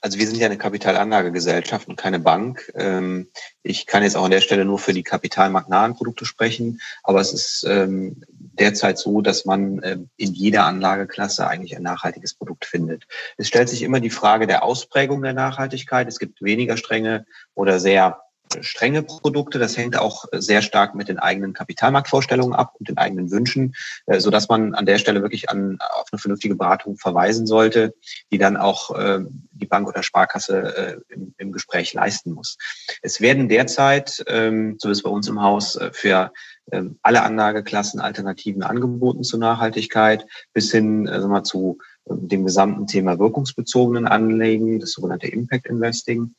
Also 0.00 0.18
wir 0.20 0.26
sind 0.28 0.38
ja 0.38 0.46
eine 0.46 0.58
Kapitalanlagegesellschaft 0.58 1.88
und 1.88 1.96
keine 1.96 2.20
Bank. 2.20 2.70
Ähm, 2.76 3.28
ich 3.64 3.86
kann 3.86 4.04
jetzt 4.04 4.16
auch 4.16 4.24
an 4.24 4.30
der 4.30 4.40
Stelle 4.40 4.64
nur 4.64 4.78
für 4.78 4.92
die 4.92 5.02
kapitalmarktnahen 5.02 5.94
Produkte 5.94 6.24
sprechen, 6.24 6.80
aber 7.02 7.20
es 7.20 7.32
ist 7.32 7.66
ähm, 7.68 8.22
derzeit 8.28 8.98
so, 8.98 9.20
dass 9.20 9.44
man 9.46 9.80
ähm, 9.82 10.08
in 10.16 10.32
jeder 10.32 10.64
Anlageklasse 10.64 11.48
eigentlich 11.48 11.76
ein 11.76 11.82
nachhaltiges 11.82 12.34
Produkt 12.34 12.66
findet. 12.66 13.08
Es 13.36 13.48
stellt 13.48 13.68
sich 13.68 13.82
immer 13.82 13.98
die 13.98 14.10
Frage 14.10 14.46
der 14.46 14.62
Ausprägung 14.62 15.22
der 15.22 15.32
Nachhaltigkeit. 15.32 16.06
Es 16.06 16.20
gibt 16.20 16.40
weniger 16.40 16.76
strenge 16.76 17.26
oder 17.54 17.80
sehr 17.80 18.20
strenge 18.60 19.02
Produkte. 19.02 19.58
Das 19.58 19.76
hängt 19.76 19.96
auch 19.96 20.24
sehr 20.32 20.62
stark 20.62 20.94
mit 20.94 21.08
den 21.08 21.18
eigenen 21.18 21.52
Kapitalmarktvorstellungen 21.52 22.54
ab 22.54 22.74
und 22.78 22.88
den 22.88 22.98
eigenen 22.98 23.30
Wünschen, 23.30 23.74
äh, 24.06 24.20
so 24.20 24.30
dass 24.30 24.48
man 24.48 24.74
an 24.74 24.86
der 24.86 24.98
Stelle 24.98 25.22
wirklich 25.22 25.50
an, 25.50 25.78
auf 25.80 26.06
eine 26.12 26.18
vernünftige 26.18 26.54
Beratung 26.54 26.96
verweisen 26.96 27.46
sollte, 27.46 27.94
die 28.30 28.38
dann 28.38 28.56
auch 28.56 28.96
äh, 28.96 29.20
die 29.52 29.66
Bank 29.66 29.88
oder 29.88 30.02
Sparkasse 30.02 30.76
äh, 30.76 31.14
im, 31.14 31.34
im 31.38 31.52
Gespräch 31.52 31.92
leisten 31.94 32.32
muss. 32.32 32.56
Es 33.02 33.20
werden 33.20 33.48
derzeit, 33.48 34.24
ähm, 34.28 34.76
so 34.78 34.90
ist 34.90 35.02
bei 35.02 35.10
uns 35.10 35.28
im 35.28 35.42
Haus, 35.42 35.78
für 35.92 36.32
ähm, 36.72 36.98
alle 37.02 37.22
Anlageklassen 37.22 38.00
Alternativen 38.00 38.62
angeboten 38.62 39.22
zur 39.22 39.38
Nachhaltigkeit 39.38 40.26
bis 40.52 40.72
hin 40.72 41.08
also 41.08 41.28
mal 41.28 41.44
zu 41.44 41.78
dem 42.08 42.44
gesamten 42.44 42.86
Thema 42.86 43.18
wirkungsbezogenen 43.18 44.06
Anlegen, 44.06 44.78
das 44.80 44.92
sogenannte 44.92 45.26
Impact 45.26 45.66
Investing. 45.66 46.34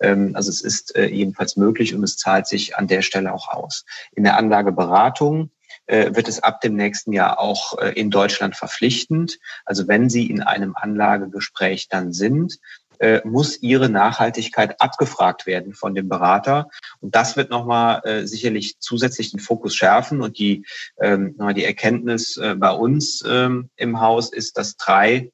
Ähm, 0.00 0.32
also 0.34 0.50
es 0.50 0.60
ist 0.60 0.94
äh, 0.96 1.06
jedenfalls 1.06 1.56
möglich 1.56 1.94
und 1.94 2.02
es 2.02 2.16
zahlt 2.16 2.46
sich 2.46 2.76
an 2.76 2.88
der 2.88 3.02
Stelle 3.02 3.32
auch 3.32 3.48
aus. 3.48 3.84
In 4.14 4.24
der 4.24 4.36
Anlageberatung 4.36 5.50
äh, 5.86 6.14
wird 6.14 6.28
es 6.28 6.42
ab 6.42 6.60
dem 6.60 6.74
nächsten 6.74 7.12
Jahr 7.12 7.38
auch 7.38 7.78
äh, 7.78 7.92
in 7.92 8.10
Deutschland 8.10 8.56
verpflichtend. 8.56 9.38
Also 9.64 9.88
wenn 9.88 10.10
Sie 10.10 10.28
in 10.28 10.42
einem 10.42 10.74
Anlagegespräch 10.76 11.88
dann 11.88 12.12
sind, 12.12 12.58
äh, 12.98 13.20
muss 13.24 13.60
ihre 13.62 13.88
Nachhaltigkeit 13.88 14.80
abgefragt 14.80 15.46
werden 15.46 15.74
von 15.74 15.94
dem 15.94 16.08
Berater. 16.08 16.68
Und 17.00 17.14
das 17.14 17.36
wird 17.36 17.50
nochmal 17.50 18.02
äh, 18.04 18.26
sicherlich 18.26 18.78
zusätzlich 18.78 19.30
den 19.30 19.40
Fokus 19.40 19.74
schärfen. 19.74 20.20
Und 20.20 20.38
die, 20.38 20.64
ähm, 21.00 21.36
die 21.54 21.64
Erkenntnis 21.64 22.36
äh, 22.36 22.54
bei 22.54 22.70
uns 22.70 23.24
ähm, 23.26 23.70
im 23.76 24.00
Haus 24.00 24.32
ist, 24.32 24.58
dass 24.58 24.76
drei 24.76 25.30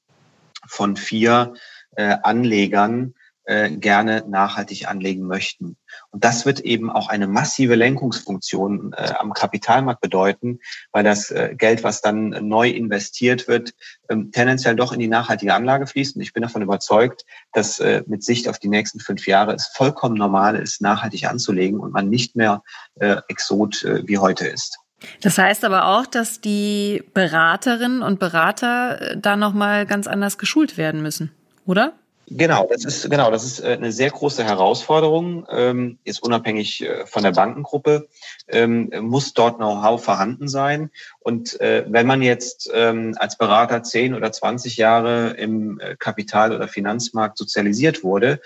von 0.66 0.96
vier 0.96 1.54
äh, 1.96 2.16
Anlegern 2.22 3.14
äh, 3.48 3.70
gerne 3.70 4.24
nachhaltig 4.28 4.88
anlegen 4.88 5.26
möchten. 5.26 5.78
Und 6.10 6.22
das 6.22 6.44
wird 6.44 6.60
eben 6.60 6.90
auch 6.90 7.08
eine 7.08 7.26
massive 7.26 7.76
Lenkungsfunktion 7.76 8.92
äh, 8.94 9.14
am 9.18 9.32
Kapitalmarkt 9.32 10.02
bedeuten, 10.02 10.60
weil 10.92 11.02
das 11.02 11.30
äh, 11.30 11.54
Geld, 11.56 11.82
was 11.82 12.02
dann 12.02 12.28
neu 12.46 12.68
investiert 12.68 13.48
wird, 13.48 13.72
ähm, 14.10 14.32
tendenziell 14.32 14.76
doch 14.76 14.92
in 14.92 15.00
die 15.00 15.08
nachhaltige 15.08 15.54
Anlage 15.54 15.86
fließt. 15.86 16.16
Und 16.16 16.22
ich 16.22 16.34
bin 16.34 16.42
davon 16.42 16.60
überzeugt, 16.60 17.24
dass 17.54 17.80
äh, 17.80 18.02
mit 18.06 18.22
Sicht 18.22 18.48
auf 18.48 18.58
die 18.58 18.68
nächsten 18.68 19.00
fünf 19.00 19.26
Jahre 19.26 19.54
es 19.54 19.66
vollkommen 19.68 20.16
normal 20.16 20.56
ist, 20.56 20.82
nachhaltig 20.82 21.24
anzulegen 21.24 21.80
und 21.80 21.90
man 21.90 22.10
nicht 22.10 22.36
mehr 22.36 22.62
äh, 22.96 23.16
Exot 23.28 23.82
äh, 23.82 24.06
wie 24.06 24.18
heute 24.18 24.46
ist. 24.46 24.78
Das 25.22 25.38
heißt 25.38 25.64
aber 25.64 25.86
auch, 25.86 26.04
dass 26.04 26.42
die 26.42 27.02
Beraterinnen 27.14 28.02
und 28.02 28.18
Berater 28.18 29.00
äh, 29.00 29.16
da 29.18 29.36
nochmal 29.36 29.86
ganz 29.86 30.06
anders 30.06 30.36
geschult 30.36 30.76
werden 30.76 31.00
müssen, 31.00 31.32
oder? 31.64 31.94
Genau, 32.30 32.68
das 32.70 32.84
ist 32.84 33.10
genau, 33.10 33.30
das 33.30 33.44
ist 33.44 33.60
äh, 33.60 33.68
eine 33.68 33.90
sehr 33.90 34.10
große 34.10 34.44
Herausforderung. 34.44 35.46
Ähm, 35.50 35.98
jetzt 36.04 36.22
unabhängig 36.22 36.82
äh, 36.82 37.06
von 37.06 37.22
der 37.22 37.32
Bankengruppe 37.32 38.08
ähm, 38.48 38.90
muss 39.00 39.32
dort 39.32 39.56
Know-how 39.56 40.04
vorhanden 40.04 40.46
sein. 40.46 40.90
Und 41.20 41.58
äh, 41.60 41.86
wenn 41.88 42.06
man 42.06 42.20
jetzt 42.20 42.70
ähm, 42.74 43.14
als 43.18 43.38
Berater 43.38 43.82
zehn 43.82 44.14
oder 44.14 44.30
zwanzig 44.30 44.76
Jahre 44.76 45.30
im 45.38 45.80
äh, 45.80 45.96
Kapital- 45.96 46.54
oder 46.54 46.68
Finanzmarkt 46.68 47.38
sozialisiert 47.38 48.04
wurde, 48.04 48.40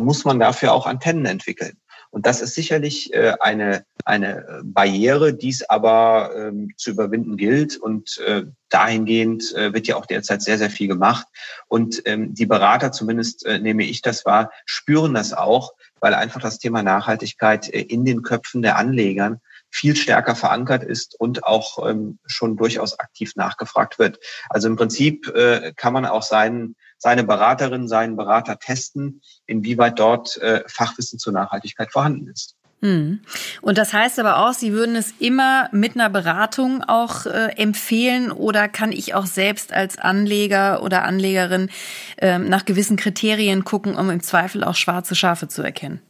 muss 0.00 0.24
man 0.24 0.38
dafür 0.38 0.72
auch 0.72 0.86
Antennen 0.86 1.26
entwickeln. 1.26 1.76
Und 2.10 2.26
das 2.26 2.40
ist 2.40 2.54
sicherlich 2.54 3.12
äh, 3.12 3.34
eine, 3.40 3.84
eine 4.04 4.62
Barriere, 4.64 5.34
die 5.34 5.50
es 5.50 5.68
aber 5.68 6.30
ähm, 6.36 6.72
zu 6.76 6.90
überwinden 6.90 7.36
gilt. 7.36 7.76
Und 7.76 8.18
äh, 8.18 8.44
dahingehend 8.68 9.54
äh, 9.54 9.72
wird 9.72 9.86
ja 9.86 9.96
auch 9.96 10.06
derzeit 10.06 10.42
sehr, 10.42 10.58
sehr 10.58 10.70
viel 10.70 10.88
gemacht. 10.88 11.26
Und 11.68 12.02
ähm, 12.06 12.34
die 12.34 12.46
Berater, 12.46 12.92
zumindest 12.92 13.44
äh, 13.46 13.58
nehme 13.58 13.84
ich 13.84 14.02
das 14.02 14.24
wahr, 14.24 14.50
spüren 14.64 15.14
das 15.14 15.32
auch, 15.32 15.72
weil 16.00 16.14
einfach 16.14 16.40
das 16.40 16.58
Thema 16.58 16.82
Nachhaltigkeit 16.82 17.68
äh, 17.72 17.80
in 17.80 18.04
den 18.04 18.22
Köpfen 18.22 18.62
der 18.62 18.76
Anlegern 18.76 19.40
viel 19.70 19.96
stärker 19.96 20.34
verankert 20.34 20.84
ist 20.84 21.18
und 21.18 21.44
auch 21.44 21.88
ähm, 21.88 22.18
schon 22.26 22.56
durchaus 22.56 22.98
aktiv 22.98 23.36
nachgefragt 23.36 23.98
wird. 23.98 24.18
Also 24.48 24.68
im 24.68 24.76
Prinzip 24.76 25.28
äh, 25.28 25.72
kann 25.76 25.92
man 25.92 26.06
auch 26.06 26.22
seinen 26.22 26.76
seine 26.98 27.24
Beraterin, 27.24 27.88
seinen 27.88 28.16
Berater 28.16 28.58
testen, 28.58 29.20
inwieweit 29.46 29.98
dort 29.98 30.36
äh, 30.38 30.62
Fachwissen 30.66 31.18
zur 31.18 31.32
Nachhaltigkeit 31.32 31.92
vorhanden 31.92 32.28
ist. 32.28 32.56
Hm. 32.82 33.20
Und 33.62 33.78
das 33.78 33.94
heißt 33.94 34.18
aber 34.20 34.38
auch, 34.38 34.52
Sie 34.52 34.72
würden 34.72 34.96
es 34.96 35.14
immer 35.18 35.68
mit 35.72 35.94
einer 35.94 36.10
Beratung 36.10 36.84
auch 36.84 37.24
äh, 37.24 37.56
empfehlen 37.56 38.30
oder 38.30 38.68
kann 38.68 38.92
ich 38.92 39.14
auch 39.14 39.26
selbst 39.26 39.72
als 39.72 39.98
Anleger 39.98 40.82
oder 40.82 41.04
Anlegerin 41.04 41.70
äh, 42.18 42.38
nach 42.38 42.66
gewissen 42.66 42.96
Kriterien 42.96 43.64
gucken, 43.64 43.96
um 43.96 44.10
im 44.10 44.22
Zweifel 44.22 44.62
auch 44.62 44.74
schwarze 44.74 45.14
Schafe 45.14 45.48
zu 45.48 45.62
erkennen? 45.62 46.02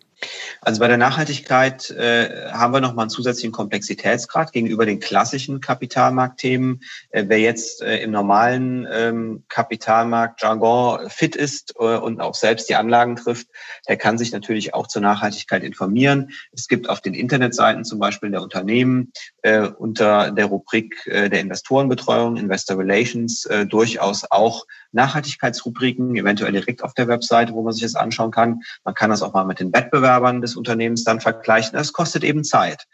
Also 0.63 0.81
bei 0.81 0.89
der 0.89 0.97
Nachhaltigkeit 0.97 1.91
äh, 1.91 2.51
haben 2.51 2.73
wir 2.73 2.81
nochmal 2.81 3.05
einen 3.05 3.11
zusätzlichen 3.11 3.53
Komplexitätsgrad 3.53 4.53
gegenüber 4.53 4.87
den 4.87 4.99
klassischen 4.99 5.61
Kapitalmarktthemen. 5.61 6.81
Äh, 7.11 7.25
wer 7.29 7.39
jetzt 7.39 7.83
äh, 7.83 7.99
im 7.99 8.13
normalen 8.13 8.87
ähm, 8.91 9.45
Kapitalmarkt-Jargon 9.49 11.11
fit 11.11 11.37
ist 11.37 11.75
äh, 11.79 11.97
und 11.97 12.21
auch 12.21 12.35
selbst 12.35 12.69
die 12.69 12.75
Anlagen 12.75 13.17
trifft, 13.17 13.49
der 13.89 13.97
kann 13.97 14.17
sich 14.17 14.33
natürlich 14.33 14.75
auch 14.75 14.87
zur 14.87 15.03
Nachhaltigkeit 15.03 15.63
informieren. 15.63 16.31
Es 16.53 16.67
gibt 16.67 16.89
auf 16.89 17.01
den 17.01 17.15
Internetseiten 17.15 17.85
zum 17.85 17.99
Beispiel 17.99 18.31
der 18.31 18.43
Unternehmen 18.43 19.13
äh, 19.43 19.69
unter 19.69 20.31
der 20.31 20.47
Rubrik 20.47 21.07
äh, 21.07 21.29
der 21.29 21.41
Investorenbetreuung, 21.41 22.37
Investor 22.37 22.79
Relations, 22.79 23.45
äh, 23.47 23.67
durchaus 23.67 24.25
auch 24.31 24.65
Nachhaltigkeitsrubriken, 24.93 26.17
eventuell 26.17 26.53
direkt 26.53 26.83
auf 26.83 26.95
der 26.95 27.09
Webseite, 27.09 27.53
wo 27.53 27.63
man 27.63 27.73
sich 27.73 27.83
das 27.83 27.95
anschauen 27.95 28.31
kann. 28.31 28.61
Man 28.85 28.95
kann 28.95 29.11
das 29.11 29.23
auch 29.23 29.33
mal 29.33 29.45
mit 29.45 29.61
den 29.61 29.73
Wettbewerbern 29.73 30.41
des 30.41 30.57
Unternehmens 30.57 31.05
dann 31.05 31.21
vergleichen. 31.21 31.73
Das 31.75 31.93
kostet 31.93 32.25
eben 32.25 32.45
Zeit. 32.45 32.87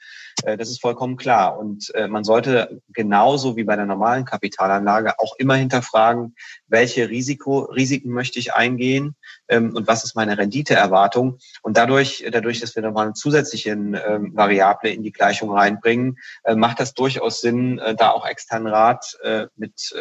Äh, 0.45 0.57
das 0.57 0.71
ist 0.71 0.81
vollkommen 0.81 1.17
klar. 1.17 1.59
Und 1.59 1.95
äh, 1.95 2.09
man 2.09 2.25
sollte 2.25 2.81
genauso 2.93 3.57
wie 3.57 3.65
bei 3.65 3.77
der 3.77 3.87
normalen 3.87 4.25
Kapitalanlage 4.25 5.19
auch 5.19 5.37
immer 5.39 5.55
hinterfragen, 5.55 6.35
welche 6.67 7.09
Risiko, 7.09 7.61
Risiken 7.61 8.11
möchte 8.11 8.39
ich 8.39 8.55
eingehen 8.55 9.17
ähm, 9.49 9.75
und 9.75 9.87
was 9.87 10.05
ist 10.05 10.17
meine 10.17 10.39
Renditeerwartung. 10.39 11.39
Und 11.63 11.77
dadurch, 11.77 12.25
dadurch, 12.31 12.61
dass 12.61 12.75
wir 12.75 12.83
nochmal 12.83 13.07
eine 13.07 13.15
zusätzliche 13.15 13.71
ähm, 13.71 14.33
Variable 14.35 14.91
in 14.91 15.03
die 15.03 15.13
Gleichung 15.13 15.53
reinbringen, 15.53 16.19
äh, 16.45 16.55
macht 16.55 16.81
das 16.81 16.95
durchaus 16.95 17.41
Sinn, 17.41 17.81
da 17.97 18.11
auch 18.11 18.27
externen 18.27 18.69
Rat 18.69 19.17
mit 19.57 19.95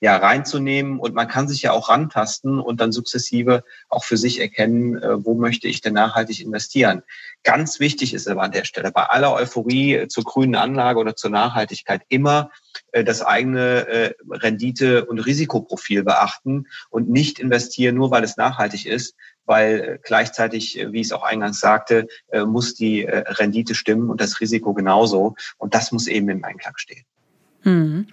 ja, 0.00 0.16
reinzunehmen. 0.16 0.98
Und 0.98 1.14
man 1.14 1.28
kann 1.28 1.48
sich 1.48 1.62
ja 1.62 1.72
auch 1.72 1.88
rantasten 1.88 2.58
und 2.58 2.80
dann 2.80 2.92
sukzessive 2.92 3.64
auch 3.88 4.04
für 4.04 4.16
sich 4.16 4.40
erkennen, 4.40 5.00
wo 5.24 5.34
möchte 5.34 5.68
ich 5.68 5.80
denn 5.80 5.94
nachhaltig 5.94 6.40
investieren. 6.40 7.02
Ganz 7.42 7.80
wichtig 7.80 8.14
ist 8.14 8.28
aber 8.28 8.42
an 8.42 8.52
der 8.52 8.64
Stelle 8.64 8.92
bei 8.92 9.04
aller 9.04 9.32
Euphorie 9.32 10.06
zur 10.08 10.24
grünen 10.24 10.54
Anlage 10.54 10.98
oder 10.98 11.16
zur 11.16 11.30
Nachhaltigkeit 11.30 12.02
immer 12.08 12.50
äh, 12.92 13.04
das 13.04 13.22
eigene 13.22 13.86
äh, 13.88 14.14
Rendite- 14.28 15.06
und 15.06 15.18
Risikoprofil 15.18 16.02
beachten 16.02 16.66
und 16.90 17.08
nicht 17.08 17.38
investieren, 17.38 17.96
nur 17.96 18.10
weil 18.10 18.24
es 18.24 18.36
nachhaltig 18.36 18.86
ist, 18.86 19.14
weil 19.44 19.80
äh, 19.80 19.98
gleichzeitig, 20.02 20.86
wie 20.90 21.00
ich 21.00 21.08
es 21.08 21.12
auch 21.12 21.22
eingangs 21.22 21.60
sagte, 21.60 22.06
muss 22.46 22.74
die 22.74 23.02
Rendite 23.02 23.74
stimmen 23.74 24.10
und 24.10 24.20
das 24.20 24.40
Risiko 24.40 24.74
genauso. 24.74 25.34
Und 25.58 25.74
das 25.74 25.92
muss 25.92 26.06
eben 26.06 26.28
im 26.28 26.44
Einklang 26.44 26.76
stehen. 26.76 27.04
Hm. 28.00 28.06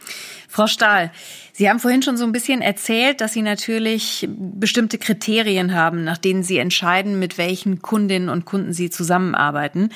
Frau 0.48 0.68
Stahl, 0.68 1.12
Sie 1.54 1.70
haben 1.70 1.80
vorhin 1.80 2.04
schon 2.04 2.18
so 2.18 2.24
ein 2.24 2.32
bisschen 2.32 2.62
erzählt, 2.62 3.20
dass 3.20 3.34
Sie 3.34 3.42
natürlich 3.42 4.28
bestimmte 4.30 4.98
Kriterien 4.98 5.74
haben, 5.74 6.04
nach 6.04 6.18
denen 6.18 6.44
Sie 6.44 6.58
entscheiden, 6.58 7.20
mit 7.20 7.38
welchen 7.38 7.82
Kundinnen 7.82 8.30
und 8.30 8.46
Kunden 8.46 8.74
Sie 8.74 8.90
zusammenarbeiten. 8.90 9.90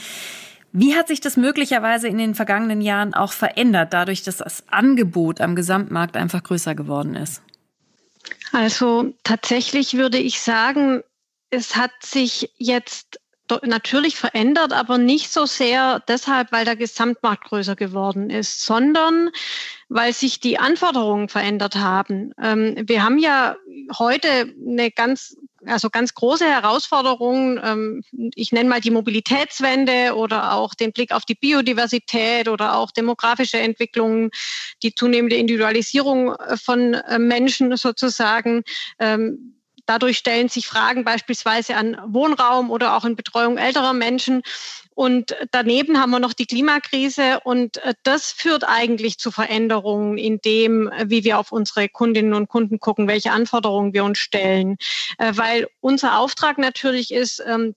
Wie 0.73 0.95
hat 0.95 1.07
sich 1.07 1.21
das 1.21 1.37
möglicherweise 1.37 2.07
in 2.07 2.17
den 2.17 2.33
vergangenen 2.33 2.81
Jahren 2.81 3.13
auch 3.13 3.33
verändert, 3.33 3.93
dadurch, 3.93 4.23
dass 4.23 4.37
das 4.37 4.63
Angebot 4.69 5.41
am 5.41 5.55
Gesamtmarkt 5.55 6.17
einfach 6.17 6.43
größer 6.43 6.75
geworden 6.75 7.15
ist? 7.15 7.41
Also 8.51 9.13
tatsächlich 9.23 9.93
würde 9.93 10.17
ich 10.17 10.41
sagen, 10.41 11.03
es 11.49 11.75
hat 11.75 11.91
sich 12.01 12.51
jetzt 12.57 13.20
natürlich 13.63 14.15
verändert, 14.15 14.73
aber 14.73 14.97
nicht 14.97 15.31
so 15.31 15.45
sehr 15.45 16.01
deshalb, 16.07 16.51
weil 16.51 16.65
der 16.65 16.75
Gesamtmarkt 16.75 17.45
größer 17.45 17.75
geworden 17.75 18.29
ist, 18.29 18.61
sondern 18.65 19.29
weil 19.89 20.13
sich 20.13 20.39
die 20.39 20.57
Anforderungen 20.57 21.27
verändert 21.27 21.75
haben. 21.75 22.33
Ähm, 22.41 22.75
wir 22.87 23.03
haben 23.03 23.17
ja 23.17 23.55
heute 23.97 24.53
eine 24.65 24.91
ganz 24.91 25.35
also 25.65 25.89
ganz 25.89 26.13
große 26.13 26.45
Herausforderung. 26.45 27.59
Ähm, 27.63 28.03
ich 28.35 28.51
nenne 28.51 28.69
mal 28.69 28.81
die 28.81 28.91
Mobilitätswende 28.91 30.15
oder 30.15 30.53
auch 30.53 30.73
den 30.73 30.91
Blick 30.91 31.11
auf 31.11 31.25
die 31.25 31.35
Biodiversität 31.35 32.47
oder 32.47 32.77
auch 32.77 32.91
demografische 32.91 33.59
Entwicklungen, 33.59 34.31
die 34.83 34.95
zunehmende 34.95 35.35
Individualisierung 35.35 36.33
äh, 36.35 36.57
von 36.57 36.93
äh, 36.93 37.19
Menschen 37.19 37.75
sozusagen. 37.77 38.63
Dadurch 39.91 40.19
stellen 40.19 40.47
sich 40.47 40.67
Fragen 40.67 41.03
beispielsweise 41.03 41.75
an 41.75 41.97
Wohnraum 42.05 42.71
oder 42.71 42.95
auch 42.95 43.03
in 43.03 43.17
Betreuung 43.17 43.57
älterer 43.57 43.91
Menschen. 43.91 44.41
Und 44.95 45.35
daneben 45.51 45.99
haben 45.99 46.11
wir 46.11 46.19
noch 46.19 46.31
die 46.31 46.45
Klimakrise 46.45 47.41
und 47.43 47.75
äh, 47.83 47.93
das 48.03 48.31
führt 48.31 48.63
eigentlich 48.65 49.17
zu 49.17 49.31
Veränderungen 49.31 50.17
in 50.17 50.39
dem, 50.39 50.87
äh, 50.87 51.09
wie 51.09 51.25
wir 51.25 51.39
auf 51.39 51.51
unsere 51.51 51.89
Kundinnen 51.89 52.33
und 52.33 52.47
Kunden 52.47 52.79
gucken, 52.79 53.09
welche 53.09 53.31
Anforderungen 53.31 53.93
wir 53.93 54.05
uns 54.05 54.19
stellen. 54.19 54.77
Äh, 55.17 55.33
weil 55.35 55.67
unser 55.81 56.19
Auftrag 56.19 56.57
natürlich 56.57 57.13
ist, 57.13 57.43
ähm, 57.45 57.75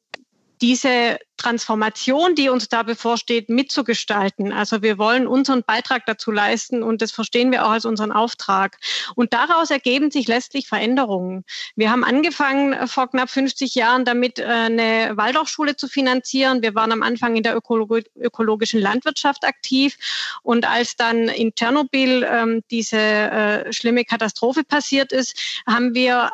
diese 0.64 1.18
Transformation, 1.37 2.35
die 2.35 2.48
uns 2.48 2.70
da 2.70 2.85
bevorsteht, 2.85 3.50
mitzugestalten. 3.50 4.50
Also 4.50 4.81
wir 4.81 4.96
wollen 4.96 5.27
unseren 5.27 5.62
Beitrag 5.62 6.07
dazu 6.07 6.31
leisten 6.31 6.83
und 6.83 7.03
das 7.03 7.12
verstehen 7.12 7.53
wir 7.53 7.66
auch 7.66 7.70
als 7.72 7.85
unseren 7.85 8.12
Auftrag. 8.12 8.79
Und 9.14 9.35
daraus 9.35 9.70
ergeben 9.70 10.11
sich 10.11 10.27
letztlich 10.27 10.66
Veränderungen. 10.66 11.44
Wir 11.77 11.90
haben 11.90 12.03
angefangen 12.03 12.72
äh, 12.72 12.87
vor 12.87 13.11
knapp 13.11 13.29
50 13.29 13.74
Jahren 13.74 14.07
damit, 14.07 14.38
äh, 14.38 14.44
eine 14.44 15.12
Waldorfschule 15.18 15.77
zu 15.77 15.87
finanzieren. 15.87 16.62
Wir 16.62 16.74
waren 16.74 16.92
am 16.92 17.03
Anfang 17.03 17.37
in 17.37 17.42
der 17.42 17.57
ökologischen 17.57 18.81
Landwirtschaft 18.81 19.44
aktiv. 19.44 19.98
Und 20.42 20.66
als 20.66 20.96
dann 20.96 21.29
in 21.29 21.55
Tschernobyl 21.55 22.27
ähm, 22.27 22.62
diese 22.70 22.96
äh, 22.96 23.70
schlimme 23.70 24.07
Katastrophe 24.07 24.64
passiert 24.64 25.12
ist, 25.12 25.62
haben 25.66 25.94
wir 25.94 26.31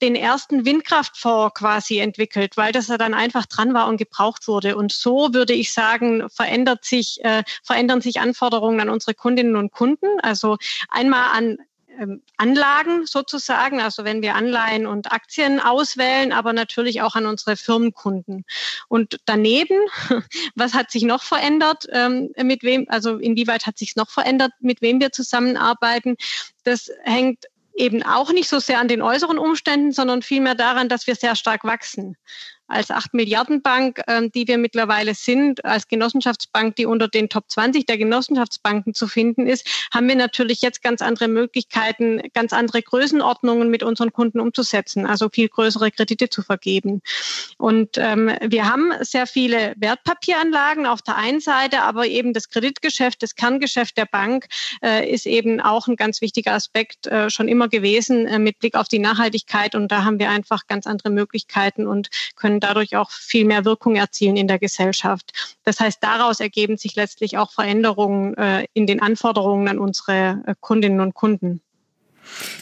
den 0.00 0.14
ersten 0.14 0.64
Windkraftfonds 0.64 1.54
quasi 1.54 1.98
entwickelt, 1.98 2.56
weil 2.56 2.72
das 2.72 2.88
ja 2.88 2.98
dann 2.98 3.14
einfach 3.14 3.46
dran 3.46 3.74
war 3.74 3.88
und 3.88 3.96
gebraucht 3.96 4.48
wurde. 4.48 4.76
Und 4.76 4.92
so 4.92 5.34
würde 5.34 5.52
ich 5.52 5.72
sagen, 5.72 6.28
verändert 6.30 6.84
sich, 6.84 7.24
äh, 7.24 7.42
verändern 7.62 8.00
sich 8.00 8.20
Anforderungen 8.20 8.80
an 8.80 8.90
unsere 8.90 9.14
Kundinnen 9.14 9.56
und 9.56 9.72
Kunden. 9.72 10.20
Also 10.20 10.56
einmal 10.88 11.30
an 11.32 11.58
ähm, 11.98 12.22
Anlagen 12.36 13.06
sozusagen, 13.06 13.80
also 13.80 14.04
wenn 14.04 14.22
wir 14.22 14.34
Anleihen 14.34 14.86
und 14.86 15.12
Aktien 15.12 15.60
auswählen, 15.60 16.32
aber 16.32 16.52
natürlich 16.52 17.02
auch 17.02 17.14
an 17.14 17.26
unsere 17.26 17.56
Firmenkunden. 17.56 18.44
Und 18.88 19.20
daneben, 19.26 19.78
was 20.56 20.74
hat 20.74 20.90
sich 20.90 21.04
noch 21.04 21.22
verändert, 21.22 21.86
ähm, 21.92 22.32
mit 22.42 22.62
wem, 22.62 22.86
also 22.88 23.18
inwieweit 23.18 23.66
hat 23.66 23.78
sich 23.78 23.96
noch 23.96 24.10
verändert, 24.10 24.52
mit 24.60 24.82
wem 24.82 25.00
wir 25.00 25.12
zusammenarbeiten? 25.12 26.16
Das 26.64 26.90
hängt 27.04 27.44
eben 27.74 28.02
auch 28.02 28.32
nicht 28.32 28.48
so 28.48 28.58
sehr 28.58 28.78
an 28.78 28.88
den 28.88 29.02
äußeren 29.02 29.38
Umständen, 29.38 29.92
sondern 29.92 30.22
vielmehr 30.22 30.54
daran, 30.54 30.88
dass 30.88 31.06
wir 31.06 31.14
sehr 31.14 31.36
stark 31.36 31.64
wachsen 31.64 32.16
als 32.66 32.90
8 32.90 33.14
Milliarden 33.14 33.62
Bank, 33.62 34.00
ähm, 34.08 34.32
die 34.32 34.48
wir 34.48 34.58
mittlerweile 34.58 35.14
sind, 35.14 35.64
als 35.64 35.88
Genossenschaftsbank, 35.88 36.76
die 36.76 36.86
unter 36.86 37.08
den 37.08 37.28
Top 37.28 37.50
20 37.50 37.86
der 37.86 37.98
Genossenschaftsbanken 37.98 38.94
zu 38.94 39.06
finden 39.06 39.46
ist, 39.46 39.66
haben 39.92 40.08
wir 40.08 40.16
natürlich 40.16 40.62
jetzt 40.62 40.82
ganz 40.82 41.02
andere 41.02 41.28
Möglichkeiten, 41.28 42.22
ganz 42.32 42.52
andere 42.52 42.82
Größenordnungen 42.82 43.70
mit 43.70 43.82
unseren 43.82 44.12
Kunden 44.12 44.40
umzusetzen, 44.40 45.06
also 45.06 45.28
viel 45.28 45.48
größere 45.48 45.90
Kredite 45.90 46.30
zu 46.30 46.42
vergeben. 46.42 47.02
Und 47.58 47.98
ähm, 47.98 48.30
wir 48.42 48.68
haben 48.68 48.92
sehr 49.00 49.26
viele 49.26 49.74
Wertpapieranlagen 49.76 50.86
auf 50.86 51.02
der 51.02 51.16
einen 51.16 51.40
Seite, 51.40 51.82
aber 51.82 52.06
eben 52.06 52.32
das 52.32 52.48
Kreditgeschäft, 52.48 53.22
das 53.22 53.34
Kerngeschäft 53.34 53.96
der 53.96 54.06
Bank 54.06 54.46
äh, 54.82 55.08
ist 55.10 55.26
eben 55.26 55.60
auch 55.60 55.86
ein 55.86 55.96
ganz 55.96 56.20
wichtiger 56.20 56.52
Aspekt 56.52 57.06
äh, 57.06 57.30
schon 57.30 57.48
immer 57.48 57.68
gewesen 57.68 58.26
äh, 58.26 58.38
mit 58.38 58.58
Blick 58.58 58.74
auf 58.74 58.88
die 58.88 58.98
Nachhaltigkeit. 58.98 59.74
Und 59.74 59.92
da 59.92 60.04
haben 60.04 60.18
wir 60.18 60.30
einfach 60.30 60.66
ganz 60.66 60.86
andere 60.86 61.10
Möglichkeiten 61.10 61.86
und 61.86 62.08
können 62.36 62.53
können 62.54 62.60
dadurch 62.60 62.96
auch 62.96 63.10
viel 63.10 63.44
mehr 63.44 63.64
Wirkung 63.64 63.96
erzielen 63.96 64.36
in 64.36 64.46
der 64.46 64.58
Gesellschaft. 64.58 65.32
Das 65.64 65.80
heißt, 65.80 65.98
daraus 66.02 66.40
ergeben 66.40 66.76
sich 66.76 66.94
letztlich 66.94 67.36
auch 67.36 67.52
Veränderungen 67.52 68.36
äh, 68.36 68.66
in 68.74 68.86
den 68.86 69.02
Anforderungen 69.02 69.68
an 69.68 69.78
unsere 69.78 70.42
äh, 70.46 70.54
Kundinnen 70.60 71.00
und 71.00 71.14
Kunden. 71.14 71.60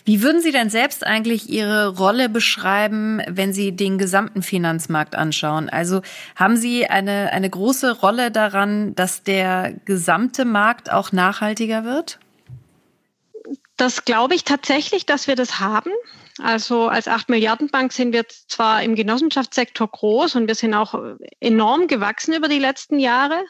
Wie 0.04 0.22
würden 0.22 0.40
Sie 0.40 0.50
denn 0.50 0.70
selbst 0.70 1.06
eigentlich 1.06 1.48
Ihre 1.48 1.96
Rolle 1.96 2.28
beschreiben, 2.28 3.20
wenn 3.28 3.52
Sie 3.52 3.72
den 3.72 3.96
gesamten 3.96 4.42
Finanzmarkt 4.42 5.14
anschauen? 5.14 5.68
Also 5.68 6.02
haben 6.34 6.56
Sie 6.56 6.86
eine, 6.86 7.32
eine 7.32 7.48
große 7.48 8.00
Rolle 8.00 8.30
daran, 8.30 8.94
dass 8.96 9.22
der 9.22 9.74
gesamte 9.84 10.44
Markt 10.44 10.90
auch 10.90 11.12
nachhaltiger 11.12 11.84
wird? 11.84 12.18
Das 13.76 14.04
glaube 14.04 14.34
ich 14.34 14.44
tatsächlich, 14.44 15.06
dass 15.06 15.28
wir 15.28 15.36
das 15.36 15.60
haben. 15.60 15.90
Also 16.38 16.88
als 16.88 17.08
8 17.08 17.28
Milliarden 17.28 17.68
Bank 17.68 17.92
sind 17.92 18.12
wir 18.12 18.26
zwar 18.28 18.82
im 18.82 18.94
Genossenschaftssektor 18.94 19.88
groß 19.88 20.36
und 20.36 20.48
wir 20.48 20.54
sind 20.54 20.74
auch 20.74 20.94
enorm 21.40 21.86
gewachsen 21.86 22.34
über 22.34 22.48
die 22.48 22.58
letzten 22.58 22.98
Jahre. 22.98 23.44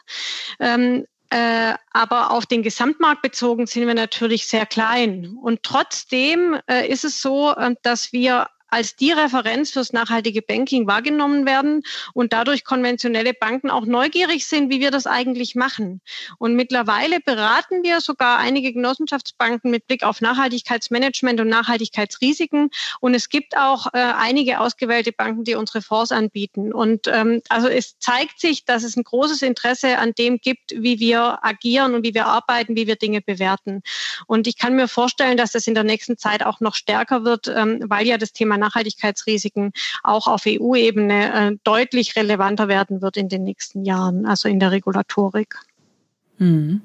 Ähm, 0.59 1.05
äh, 1.29 1.73
aber 1.91 2.31
auf 2.31 2.45
den 2.45 2.61
Gesamtmarkt 2.61 3.23
bezogen 3.23 3.65
sind 3.65 3.87
wir 3.87 3.95
natürlich 3.95 4.45
sehr 4.45 4.67
klein. 4.67 5.35
Und 5.41 5.63
trotzdem 5.63 6.59
äh, 6.69 6.87
ist 6.87 7.05
es 7.05 7.21
so, 7.21 7.55
äh, 7.55 7.75
dass 7.81 8.13
wir 8.13 8.47
als 8.73 8.95
die 8.95 9.11
Referenz 9.11 9.69
fürs 9.69 9.93
nachhaltige 9.93 10.41
Banking 10.41 10.87
wahrgenommen 10.87 11.45
werden 11.45 11.83
und 12.13 12.33
dadurch 12.33 12.63
konventionelle 12.63 13.35
Banken 13.35 13.69
auch 13.69 13.85
neugierig 13.85 14.47
sind, 14.47 14.71
wie 14.71 14.79
wir 14.79 14.89
das 14.89 15.05
eigentlich 15.05 15.53
machen. 15.53 16.01
Und 16.39 16.55
mittlerweile 16.55 17.19
beraten 17.19 17.83
wir 17.83 18.01
sogar 18.01 18.39
einige 18.39 18.73
Genossenschaftsbanken 18.73 19.69
mit 19.69 19.85
Blick 19.85 20.03
auf 20.03 20.21
Nachhaltigkeitsmanagement 20.21 21.39
und 21.39 21.49
Nachhaltigkeitsrisiken. 21.49 22.71
Und 22.99 23.13
es 23.13 23.29
gibt 23.29 23.55
auch 23.55 23.93
äh, 23.93 23.99
einige 23.99 24.59
ausgewählte 24.59 25.11
Banken, 25.11 25.43
die 25.43 25.53
unsere 25.53 25.83
Fonds 25.83 26.11
anbieten. 26.11 26.73
Und 26.73 27.07
ähm, 27.07 27.41
also 27.49 27.67
es 27.67 27.99
zeigt 27.99 28.39
sich, 28.39 28.65
dass 28.65 28.81
es 28.81 28.97
ein 28.97 29.03
großes 29.03 29.43
Interesse 29.43 29.99
an 29.99 30.13
dem 30.17 30.39
gibt, 30.39 30.71
wie 30.75 30.99
wir 30.99 31.45
agieren 31.45 31.93
und 31.93 32.03
wie 32.03 32.15
wir 32.15 32.25
arbeiten, 32.25 32.75
wie 32.75 32.87
wir 32.87 32.95
Dinge 32.95 33.21
bewerten. 33.21 33.83
Und 34.25 34.47
ich 34.47 34.57
kann 34.57 34.75
mir 34.75 34.87
vorstellen, 34.87 35.37
dass 35.37 35.51
das 35.51 35.67
in 35.67 35.75
der 35.75 35.83
nächsten 35.83 36.17
Zeit 36.17 36.43
auch 36.43 36.59
noch 36.59 36.73
stärker 36.73 37.23
wird, 37.23 37.47
ähm, 37.47 37.79
weil 37.85 38.07
ja 38.07 38.17
das 38.17 38.33
Thema 38.33 38.62
Nachhaltigkeitsrisiken 38.63 39.73
auch 40.03 40.27
auf 40.27 40.43
EU-Ebene 40.47 41.33
äh, 41.33 41.57
deutlich 41.63 42.15
relevanter 42.15 42.67
werden 42.67 43.01
wird 43.01 43.17
in 43.17 43.29
den 43.29 43.43
nächsten 43.43 43.83
Jahren, 43.83 44.25
also 44.25 44.47
in 44.47 44.59
der 44.59 44.71
Regulatorik. 44.71 45.55
Hm. 46.37 46.81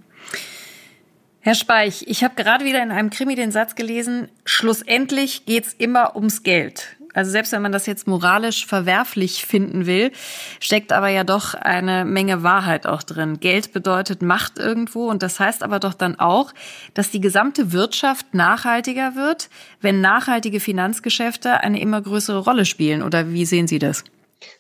Herr 1.41 1.55
Speich, 1.55 2.05
ich 2.07 2.25
habe 2.25 2.35
gerade 2.35 2.65
wieder 2.65 2.83
in 2.83 2.91
einem 2.91 3.11
Krimi 3.11 3.35
den 3.35 3.53
Satz 3.53 3.75
gelesen, 3.75 4.29
schlussendlich 4.45 5.47
geht 5.47 5.67
es 5.67 5.73
immer 5.73 6.15
ums 6.15 6.43
Geld. 6.43 6.98
Also 7.15 7.31
selbst 7.31 7.53
wenn 7.53 7.63
man 7.63 7.73
das 7.73 7.87
jetzt 7.87 8.07
moralisch 8.07 8.67
verwerflich 8.67 9.45
finden 9.45 9.87
will, 9.87 10.13
steckt 10.61 10.93
aber 10.93 11.09
ja 11.09 11.25
doch 11.25 11.55
eine 11.55 12.05
Menge 12.05 12.43
Wahrheit 12.43 12.87
auch 12.87 13.03
drin. 13.03 13.41
Geld 13.41 13.73
bedeutet 13.73 14.23
Macht 14.23 14.59
irgendwo 14.59 15.09
und 15.09 15.23
das 15.23 15.41
heißt 15.41 15.63
aber 15.63 15.81
doch 15.81 15.95
dann 15.95 16.19
auch, 16.19 16.53
dass 16.95 17.11
die 17.11 17.21
gesamte 17.21 17.73
Wirtschaft 17.73 18.35
nachhaltiger 18.35 19.15
wird, 19.15 19.49
wenn 19.81 20.01
nachhaltige 20.01 20.61
Finanzgeschäfte 20.61 21.61
eine 21.61 21.81
immer 21.81 22.01
größere 22.03 22.39
Rolle 22.39 22.65
spielen. 22.65 23.03
Oder 23.03 23.31
wie 23.33 23.47
sehen 23.47 23.67
Sie 23.67 23.79
das? 23.79 24.05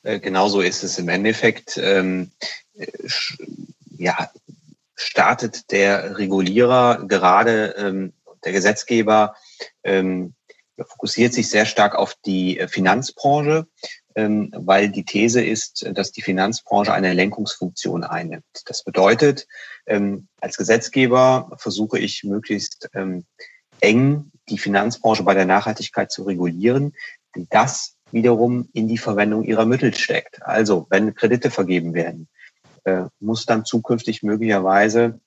Äh, 0.02 0.18
genauso 0.18 0.60
ist 0.60 0.82
es 0.82 0.98
im 0.98 1.08
Endeffekt. 1.08 1.78
Ähm, 1.78 2.30
ja, 3.98 4.30
startet 4.94 5.70
der 5.70 6.18
Regulierer 6.18 7.04
gerade 7.06 7.74
ähm, 7.78 8.12
der 8.44 8.52
Gesetzgeber 8.52 9.36
ähm, 9.84 10.34
fokussiert 10.86 11.34
sich 11.34 11.48
sehr 11.48 11.66
stark 11.66 11.94
auf 11.94 12.14
die 12.24 12.58
äh, 12.58 12.68
Finanzbranche, 12.68 13.66
ähm, 14.14 14.52
weil 14.54 14.88
die 14.88 15.04
These 15.04 15.44
ist, 15.44 15.88
dass 15.92 16.12
die 16.12 16.22
Finanzbranche 16.22 16.92
eine 16.92 17.12
Lenkungsfunktion 17.12 18.04
einnimmt. 18.04 18.44
Das 18.66 18.84
bedeutet, 18.84 19.46
ähm, 19.86 20.28
als 20.40 20.56
Gesetzgeber 20.56 21.50
versuche 21.58 21.98
ich 21.98 22.24
möglichst 22.24 22.88
ähm, 22.94 23.24
eng 23.80 24.32
die 24.48 24.58
Finanzbranche 24.58 25.22
bei 25.22 25.34
der 25.34 25.46
Nachhaltigkeit 25.46 26.10
zu 26.10 26.24
regulieren, 26.24 26.94
denn 27.34 27.46
das 27.50 27.94
wiederum 28.10 28.68
in 28.72 28.88
die 28.88 28.98
Verwendung 28.98 29.44
ihrer 29.44 29.66
Mittel 29.66 29.94
steckt. 29.94 30.42
Also 30.42 30.86
wenn 30.90 31.14
Kredite 31.14 31.50
vergeben 31.50 31.94
werden, 31.94 32.28
äh, 32.84 33.04
muss 33.20 33.44
dann 33.44 33.64
zukünftig 33.64 34.22
möglicherweise 34.22 35.20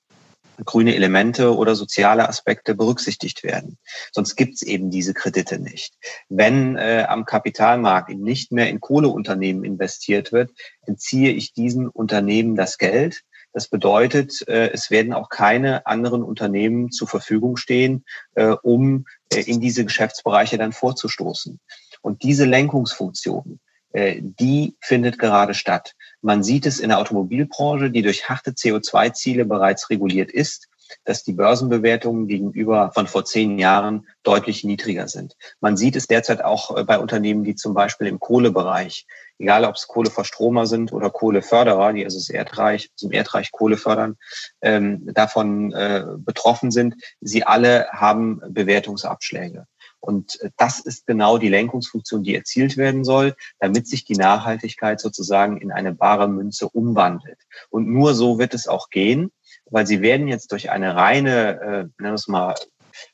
grüne 0.64 0.94
Elemente 0.94 1.56
oder 1.56 1.74
soziale 1.74 2.28
Aspekte 2.28 2.74
berücksichtigt 2.74 3.42
werden. 3.42 3.78
Sonst 4.12 4.36
gibt 4.36 4.54
es 4.54 4.62
eben 4.62 4.90
diese 4.90 5.14
Kredite 5.14 5.58
nicht. 5.58 5.94
Wenn 6.28 6.76
äh, 6.76 7.06
am 7.08 7.24
Kapitalmarkt 7.24 8.10
nicht 8.10 8.52
mehr 8.52 8.68
in 8.68 8.80
Kohleunternehmen 8.80 9.64
investiert 9.64 10.32
wird, 10.32 10.50
entziehe 10.86 11.32
ich 11.32 11.52
diesen 11.52 11.88
Unternehmen 11.88 12.56
das 12.56 12.78
Geld. 12.78 13.22
Das 13.52 13.68
bedeutet, 13.68 14.46
äh, 14.48 14.70
es 14.70 14.90
werden 14.90 15.12
auch 15.12 15.28
keine 15.28 15.86
anderen 15.86 16.22
Unternehmen 16.22 16.90
zur 16.90 17.08
Verfügung 17.08 17.56
stehen, 17.56 18.04
äh, 18.34 18.54
um 18.62 19.04
äh, 19.32 19.40
in 19.40 19.60
diese 19.60 19.84
Geschäftsbereiche 19.84 20.56
dann 20.56 20.72
vorzustoßen. 20.72 21.60
Und 22.00 22.22
diese 22.22 22.46
Lenkungsfunktion, 22.46 23.60
die 23.94 24.76
findet 24.80 25.18
gerade 25.18 25.54
statt. 25.54 25.94
Man 26.20 26.42
sieht 26.42 26.66
es 26.66 26.80
in 26.80 26.88
der 26.88 26.98
Automobilbranche, 26.98 27.90
die 27.90 28.02
durch 28.02 28.28
harte 28.28 28.52
CO2-Ziele 28.52 29.44
bereits 29.44 29.90
reguliert 29.90 30.30
ist, 30.30 30.68
dass 31.04 31.24
die 31.24 31.32
Börsenbewertungen 31.32 32.26
gegenüber 32.28 32.92
von 32.92 33.06
vor 33.06 33.24
zehn 33.24 33.58
Jahren 33.58 34.06
deutlich 34.22 34.64
niedriger 34.64 35.08
sind. 35.08 35.36
Man 35.60 35.76
sieht 35.76 35.96
es 35.96 36.06
derzeit 36.06 36.44
auch 36.44 36.76
äh, 36.76 36.84
bei 36.84 36.98
Unternehmen, 36.98 37.44
die 37.44 37.54
zum 37.54 37.74
Beispiel 37.74 38.06
im 38.06 38.20
Kohlebereich, 38.20 39.06
egal 39.38 39.64
ob 39.64 39.76
es 39.76 39.88
Kohleverstromer 39.88 40.66
sind 40.66 40.92
oder 40.92 41.10
Kohleförderer, 41.10 41.92
die 41.92 42.04
also 42.04 42.18
das 42.18 42.30
Erdreich, 42.30 42.90
zum 42.94 43.12
Erdreich 43.12 43.50
Kohle 43.52 43.76
fördern, 43.76 44.16
ähm, 44.60 45.12
davon 45.12 45.72
äh, 45.72 46.04
betroffen 46.16 46.70
sind, 46.70 46.94
sie 47.20 47.44
alle 47.44 47.88
haben 47.90 48.40
Bewertungsabschläge. 48.48 49.66
Und 50.02 50.40
äh, 50.42 50.50
das 50.56 50.80
ist 50.80 51.06
genau 51.06 51.38
die 51.38 51.48
Lenkungsfunktion, 51.48 52.24
die 52.24 52.34
erzielt 52.34 52.76
werden 52.76 53.04
soll, 53.04 53.34
damit 53.60 53.86
sich 53.88 54.04
die 54.04 54.16
Nachhaltigkeit 54.16 55.00
sozusagen 55.00 55.58
in 55.58 55.70
eine 55.72 55.94
bare 55.94 56.28
Münze 56.28 56.68
umwandelt. 56.68 57.38
Und 57.70 57.88
nur 57.88 58.14
so 58.14 58.38
wird 58.38 58.52
es 58.52 58.66
auch 58.68 58.90
gehen, 58.90 59.30
weil 59.70 59.86
sie 59.86 60.02
werden 60.02 60.28
jetzt 60.28 60.52
durch 60.52 60.70
eine 60.70 60.96
reine, 60.96 61.60
äh, 61.60 61.68
nennen 61.68 61.92
wir 61.98 62.14
es 62.14 62.28
mal, 62.28 62.54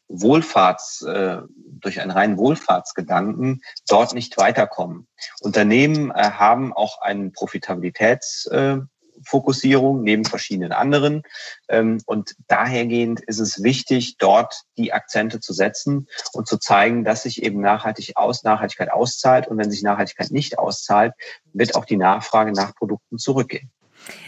Wohlfahrts, 0.09 1.03
äh, 1.03 1.43
durch 1.81 2.01
einen 2.01 2.11
reinen 2.11 2.39
Wohlfahrtsgedanken 2.39 3.63
dort 3.87 4.15
nicht 4.15 4.37
weiterkommen. 4.37 5.07
Unternehmen 5.41 6.11
äh, 6.11 6.31
haben 6.31 6.73
auch 6.73 7.01
einen 7.01 7.33
Profitabilitäts, 7.33 8.47
äh, 8.47 8.79
Fokussierung 9.25 10.03
neben 10.03 10.25
verschiedenen 10.25 10.73
anderen. 10.73 11.23
Ähm, 11.69 12.01
und 12.07 12.35
dahergehend 12.47 13.21
ist 13.21 13.39
es 13.39 13.63
wichtig, 13.63 14.17
dort 14.19 14.63
die 14.77 14.93
Akzente 14.93 15.41
zu 15.41 15.53
setzen 15.53 16.09
und 16.33 16.47
zu 16.47 16.59
zeigen, 16.59 17.05
dass 17.05 17.23
sich 17.23 17.43
eben 17.43 17.61
nachhaltig 17.61 18.17
aus, 18.17 18.45
Nachhaltigkeit 18.45 18.91
auszahlt. 18.91 19.49
Und 19.49 19.59
wenn 19.59 19.71
sich 19.71 19.83
Nachhaltigkeit 19.83 20.31
nicht 20.31 20.59
auszahlt, 20.59 21.15
wird 21.53 21.75
auch 21.75 21.85
die 21.85 21.97
Nachfrage 21.97 22.53
nach 22.53 22.75
Produkten 22.75 23.19
zurückgehen. 23.19 23.71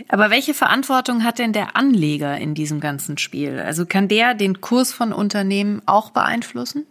Aber 0.08 0.30
welche 0.30 0.54
Verantwortung 0.54 1.24
hat 1.24 1.38
denn 1.38 1.52
der 1.52 1.76
Anleger 1.76 2.36
in 2.36 2.54
diesem 2.54 2.80
ganzen 2.80 3.18
Spiel? 3.18 3.60
Also 3.60 3.86
kann 3.86 4.08
der 4.08 4.34
den 4.34 4.60
Kurs 4.60 4.92
von 4.92 5.12
Unternehmen 5.12 5.82
auch 5.86 6.10
beeinflussen? 6.10 6.86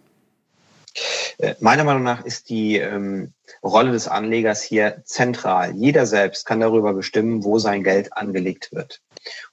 Äh, 1.38 1.56
meiner 1.60 1.84
Meinung 1.84 2.04
nach 2.04 2.26
ist 2.26 2.50
die 2.50 2.78
ähm, 2.78 3.34
Rolle 3.64 3.92
des 3.92 4.08
Anlegers 4.08 4.62
hier 4.62 5.02
zentral. 5.06 5.76
Jeder 5.76 6.06
selbst 6.06 6.46
kann 6.46 6.60
darüber 6.60 6.94
bestimmen, 6.94 7.44
wo 7.44 7.60
sein 7.60 7.84
Geld 7.84 8.16
angelegt 8.16 8.72
wird. 8.72 9.02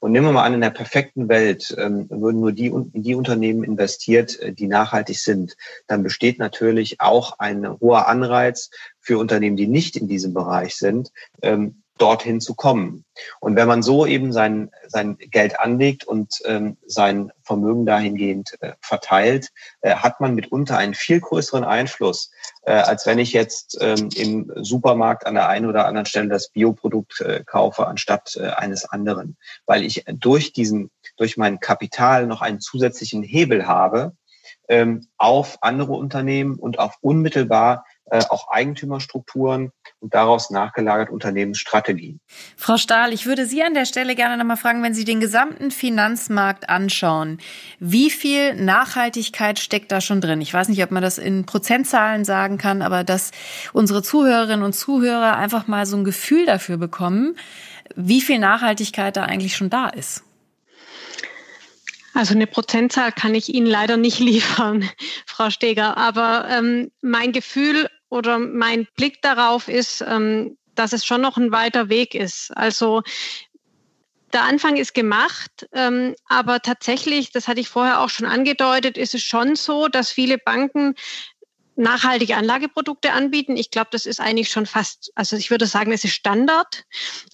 Und 0.00 0.12
nehmen 0.12 0.26
wir 0.26 0.32
mal 0.32 0.44
an, 0.44 0.54
in 0.54 0.60
der 0.60 0.70
perfekten 0.70 1.28
Welt 1.28 1.74
ähm, 1.78 2.08
würden 2.10 2.40
nur 2.40 2.52
die, 2.52 2.72
die 2.92 3.14
Unternehmen 3.14 3.64
investiert, 3.64 4.38
äh, 4.40 4.52
die 4.52 4.66
nachhaltig 4.66 5.18
sind. 5.18 5.56
Dann 5.86 6.02
besteht 6.02 6.38
natürlich 6.38 7.00
auch 7.00 7.38
ein 7.38 7.68
hoher 7.80 8.08
Anreiz 8.08 8.70
für 9.00 9.18
Unternehmen, 9.18 9.56
die 9.56 9.66
nicht 9.66 9.96
in 9.96 10.08
diesem 10.08 10.34
Bereich 10.34 10.76
sind, 10.76 11.12
ähm, 11.42 11.82
dorthin 11.98 12.40
zu 12.40 12.54
kommen. 12.54 13.04
Und 13.40 13.56
wenn 13.56 13.68
man 13.68 13.82
so 13.82 14.06
eben 14.06 14.32
sein, 14.32 14.70
sein 14.86 15.16
Geld 15.18 15.58
anlegt 15.58 16.04
und 16.04 16.40
ähm, 16.44 16.76
sein 16.86 17.32
Vermögen 17.42 17.86
dahingehend 17.86 18.54
äh, 18.60 18.72
verteilt, 18.80 19.48
äh, 19.80 19.94
hat 19.94 20.20
man 20.20 20.34
mitunter 20.34 20.76
einen 20.76 20.94
viel 20.94 21.20
größeren 21.20 21.64
Einfluss, 21.64 22.30
äh, 22.62 22.72
als 22.72 23.06
wenn 23.06 23.18
ich 23.18 23.32
jetzt 23.32 23.78
ähm, 23.80 24.10
im 24.14 24.52
Supermarkt 24.56 25.26
an 25.26 25.34
der 25.34 25.48
einen 25.48 25.66
oder 25.66 25.86
anderen 25.86 26.06
Stelle 26.06 26.28
das 26.28 26.50
Bioprodukt 26.50 27.20
äh, 27.20 27.42
kaufe 27.44 27.86
anstatt 27.86 28.36
äh, 28.36 28.48
eines 28.48 28.84
anderen, 28.84 29.36
weil 29.64 29.82
ich 29.82 30.04
durch 30.06 30.52
diesen, 30.52 30.90
durch 31.16 31.36
mein 31.36 31.60
Kapital 31.60 32.26
noch 32.26 32.42
einen 32.42 32.60
zusätzlichen 32.60 33.22
Hebel 33.22 33.66
habe 33.66 34.12
ähm, 34.68 35.06
auf 35.16 35.58
andere 35.62 35.92
Unternehmen 35.92 36.56
und 36.56 36.78
auf 36.78 36.96
unmittelbar 37.00 37.85
auch 38.10 38.48
Eigentümerstrukturen 38.48 39.72
und 40.00 40.14
daraus 40.14 40.50
nachgelagert 40.50 41.10
Unternehmensstrategien. 41.10 42.20
Frau 42.56 42.76
Stahl, 42.76 43.12
ich 43.12 43.26
würde 43.26 43.46
Sie 43.46 43.62
an 43.62 43.74
der 43.74 43.84
Stelle 43.84 44.14
gerne 44.14 44.36
nochmal 44.36 44.56
fragen, 44.56 44.82
wenn 44.82 44.94
Sie 44.94 45.04
den 45.04 45.20
gesamten 45.20 45.70
Finanzmarkt 45.70 46.68
anschauen, 46.68 47.38
wie 47.80 48.10
viel 48.10 48.54
Nachhaltigkeit 48.54 49.58
steckt 49.58 49.90
da 49.90 50.00
schon 50.00 50.20
drin? 50.20 50.40
Ich 50.40 50.54
weiß 50.54 50.68
nicht, 50.68 50.82
ob 50.82 50.90
man 50.90 51.02
das 51.02 51.18
in 51.18 51.46
Prozentzahlen 51.46 52.24
sagen 52.24 52.58
kann, 52.58 52.82
aber 52.82 53.04
dass 53.04 53.32
unsere 53.72 54.02
Zuhörerinnen 54.02 54.64
und 54.64 54.74
Zuhörer 54.74 55.36
einfach 55.36 55.66
mal 55.66 55.86
so 55.86 55.96
ein 55.96 56.04
Gefühl 56.04 56.46
dafür 56.46 56.76
bekommen, 56.76 57.36
wie 57.94 58.20
viel 58.20 58.38
Nachhaltigkeit 58.38 59.16
da 59.16 59.24
eigentlich 59.24 59.56
schon 59.56 59.70
da 59.70 59.88
ist. 59.88 60.22
Also 62.16 62.32
eine 62.32 62.46
Prozentzahl 62.46 63.12
kann 63.12 63.34
ich 63.34 63.52
Ihnen 63.52 63.66
leider 63.66 63.98
nicht 63.98 64.18
liefern, 64.20 64.88
Frau 65.26 65.50
Steger. 65.50 65.98
Aber 65.98 66.48
ähm, 66.48 66.90
mein 67.02 67.32
Gefühl 67.32 67.90
oder 68.16 68.38
mein 68.38 68.86
Blick 68.96 69.22
darauf 69.22 69.68
ist, 69.68 70.02
ähm, 70.06 70.56
dass 70.74 70.92
es 70.92 71.04
schon 71.04 71.20
noch 71.20 71.36
ein 71.36 71.52
weiter 71.52 71.88
Weg 71.88 72.14
ist. 72.14 72.56
Also 72.56 73.02
der 74.32 74.44
Anfang 74.44 74.76
ist 74.76 74.92
gemacht, 74.92 75.68
ähm, 75.72 76.14
aber 76.26 76.60
tatsächlich, 76.60 77.30
das 77.32 77.48
hatte 77.48 77.60
ich 77.60 77.68
vorher 77.68 78.00
auch 78.00 78.10
schon 78.10 78.26
angedeutet, 78.26 78.98
ist 78.98 79.14
es 79.14 79.22
schon 79.22 79.56
so, 79.56 79.88
dass 79.88 80.10
viele 80.10 80.36
Banken 80.36 80.94
nachhaltige 81.76 82.36
Anlageprodukte 82.36 83.12
anbieten. 83.12 83.56
Ich 83.56 83.70
glaube, 83.70 83.88
das 83.92 84.06
ist 84.06 84.20
eigentlich 84.20 84.48
schon 84.48 84.66
fast, 84.66 85.12
also 85.14 85.36
ich 85.36 85.50
würde 85.50 85.66
sagen, 85.66 85.92
es 85.92 86.04
ist 86.04 86.14
Standard. 86.14 86.84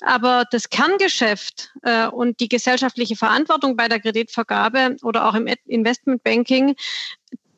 Aber 0.00 0.44
das 0.50 0.68
Kerngeschäft 0.68 1.70
äh, 1.82 2.08
und 2.08 2.40
die 2.40 2.48
gesellschaftliche 2.48 3.16
Verantwortung 3.16 3.76
bei 3.76 3.88
der 3.88 4.00
Kreditvergabe 4.00 4.96
oder 5.02 5.28
auch 5.28 5.34
im 5.34 5.46
Investmentbanking, 5.66 6.74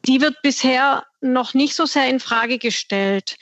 die 0.07 0.21
wird 0.21 0.37
bisher 0.43 1.05
noch 1.33 1.55
nicht 1.55 1.75
so 1.75 1.87
sehr 1.87 2.09
in 2.09 2.21
Frage 2.21 2.59
gestellt. 2.59 3.37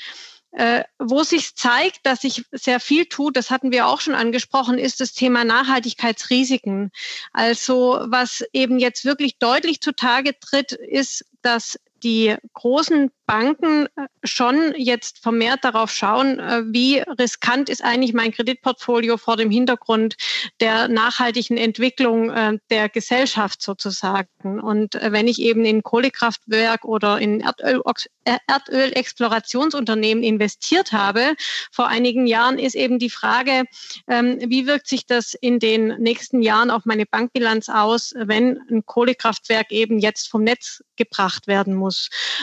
Äh, 0.55 0.85
wo 0.99 1.23
sich 1.23 1.57
zeigt, 1.57 2.05
dass 2.05 2.21
sich 2.21 2.45
sehr 2.53 2.79
viel 2.79 3.07
tut, 3.07 3.39
das 3.39 3.51
hatten 3.51 3.73
wir 3.73 3.87
auch 3.87 4.03
schon 4.03 4.15
angesprochen, 4.15 4.77
ist 4.77 5.01
das 5.01 5.15
Thema 5.15 5.45
Nachhaltigkeitsrisiken. 5.45 6.91
Also 7.33 8.01
was 8.05 8.45
eben 8.53 8.79
jetzt 8.79 9.07
wirklich 9.07 9.39
deutlich 9.39 9.81
zutage 9.81 10.39
tritt, 10.39 10.73
ist, 10.73 11.25
dass 11.41 11.79
die 12.03 12.35
großen 12.53 13.11
Banken 13.27 13.87
äh, 13.87 14.09
schon 14.25 14.75
jetzt 14.77 15.21
vermehrt 15.21 15.65
darauf 15.65 15.91
schauen, 15.91 16.39
äh, 16.39 16.63
wie 16.67 16.99
riskant 17.19 17.69
ist 17.71 17.83
eigentlich 17.83 18.13
mein 18.13 18.33
Kreditportfolio 18.33 19.17
vor 19.17 19.37
dem 19.37 19.51
Hintergrund 19.51 20.17
der 20.61 20.89
nachhaltigen 20.89 21.57
Entwicklung 21.57 22.31
äh, 22.31 22.59
der 22.71 22.89
Gesellschaft 22.89 23.63
sozusagen. 23.63 24.61
Und 24.61 24.99
wenn 25.01 25.29
ich 25.29 25.41
eben 25.41 25.65
in 25.65 25.83
Kohlekraftwerk 25.83 26.85
oder 26.85 27.19
in 27.21 27.41
Erdöl, 27.41 27.81
Erdölexplorationsunternehmen 28.47 30.23
investiert 30.23 30.93
habe 30.93 31.35
vor 31.71 31.89
einigen 31.89 32.27
Jahren, 32.27 32.59
ist 32.59 32.75
eben 32.75 32.99
die 32.99 33.11
Frage, 33.11 33.65
ähm, 34.09 34.39
wie 34.47 34.67
wirkt 34.67 34.89
sich 34.89 35.07
das 35.07 35.35
in 35.35 35.59
den 35.59 35.89
nächsten 35.99 36.43
Jahren 36.43 36.71
auf 36.71 36.85
meine 36.85 37.07
Bankbilanz 37.07 37.69
aus, 37.69 38.15
wenn 38.17 38.61
ein 38.71 38.85
Kohlekraftwerk 38.85 39.73
eben 39.73 39.99
jetzt 39.99 40.29
vom 40.29 40.45
Netz 40.45 40.83
gebracht 40.97 41.47
werden 41.47 41.75
muss. 41.75 41.92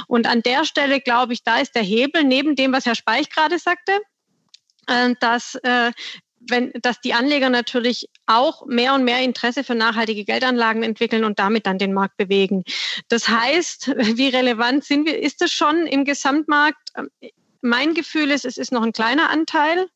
Und 0.08 0.28
an 0.28 0.42
der 0.42 0.66
Stelle 0.66 1.02
glaube 1.02 1.34
ich, 1.34 1.44
da 1.44 1.60
ist 1.60 1.76
der 1.76 1.84
Hebel 1.84 2.24
neben 2.24 2.56
dem, 2.56 2.74
was 2.74 2.86
Herr 2.86 2.96
Speich 2.96 3.30
gerade 3.30 3.60
sagte, 3.60 4.00
äh, 4.88 5.14
dass 5.20 5.56
äh, 5.64 5.92
wenn, 6.40 6.72
dass 6.82 7.02
die 7.02 7.14
Anleger 7.14 7.50
natürlich 7.50 8.10
auch 8.26 8.66
mehr 8.66 8.94
und 8.94 9.04
mehr 9.04 9.22
Interesse 9.22 9.64
für 9.64 9.76
nachhaltige 9.76 10.26
Geldanlagen 10.26 10.84
entwickeln 10.84 11.24
und 11.24 11.40
damit 11.40 11.66
dann 11.66 11.78
den 11.78 11.94
Markt 11.94 12.18
bewegen. 12.18 12.64
Das 13.08 13.28
heißt, 13.28 13.94
wie 13.98 14.30
relevant 14.30 14.86
sind 14.86 15.06
wir, 15.06 15.20
ist 15.20 15.42
das 15.42 15.52
schon 15.52 15.88
im 15.88 16.06
Gesamtmarkt? 16.06 16.92
Mein 17.62 17.94
Gefühl 17.94 18.32
ist, 18.32 18.46
es 18.46 18.58
ist 18.58 18.72
noch 18.72 18.84
ein 18.84 18.94
kleiner 18.94 19.30
Anteil. 19.30 19.88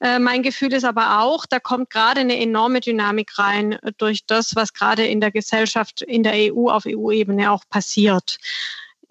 Äh, 0.00 0.18
mein 0.18 0.42
Gefühl 0.42 0.72
ist 0.72 0.84
aber 0.84 1.20
auch, 1.20 1.44
da 1.44 1.60
kommt 1.60 1.90
gerade 1.90 2.20
eine 2.20 2.38
enorme 2.40 2.80
Dynamik 2.80 3.38
rein 3.38 3.78
durch 3.98 4.24
das, 4.26 4.56
was 4.56 4.72
gerade 4.72 5.06
in 5.06 5.20
der 5.20 5.30
Gesellschaft, 5.30 6.00
in 6.00 6.22
der 6.22 6.54
EU, 6.54 6.70
auf 6.70 6.84
EU-Ebene 6.86 7.52
auch 7.52 7.64
passiert. 7.68 8.38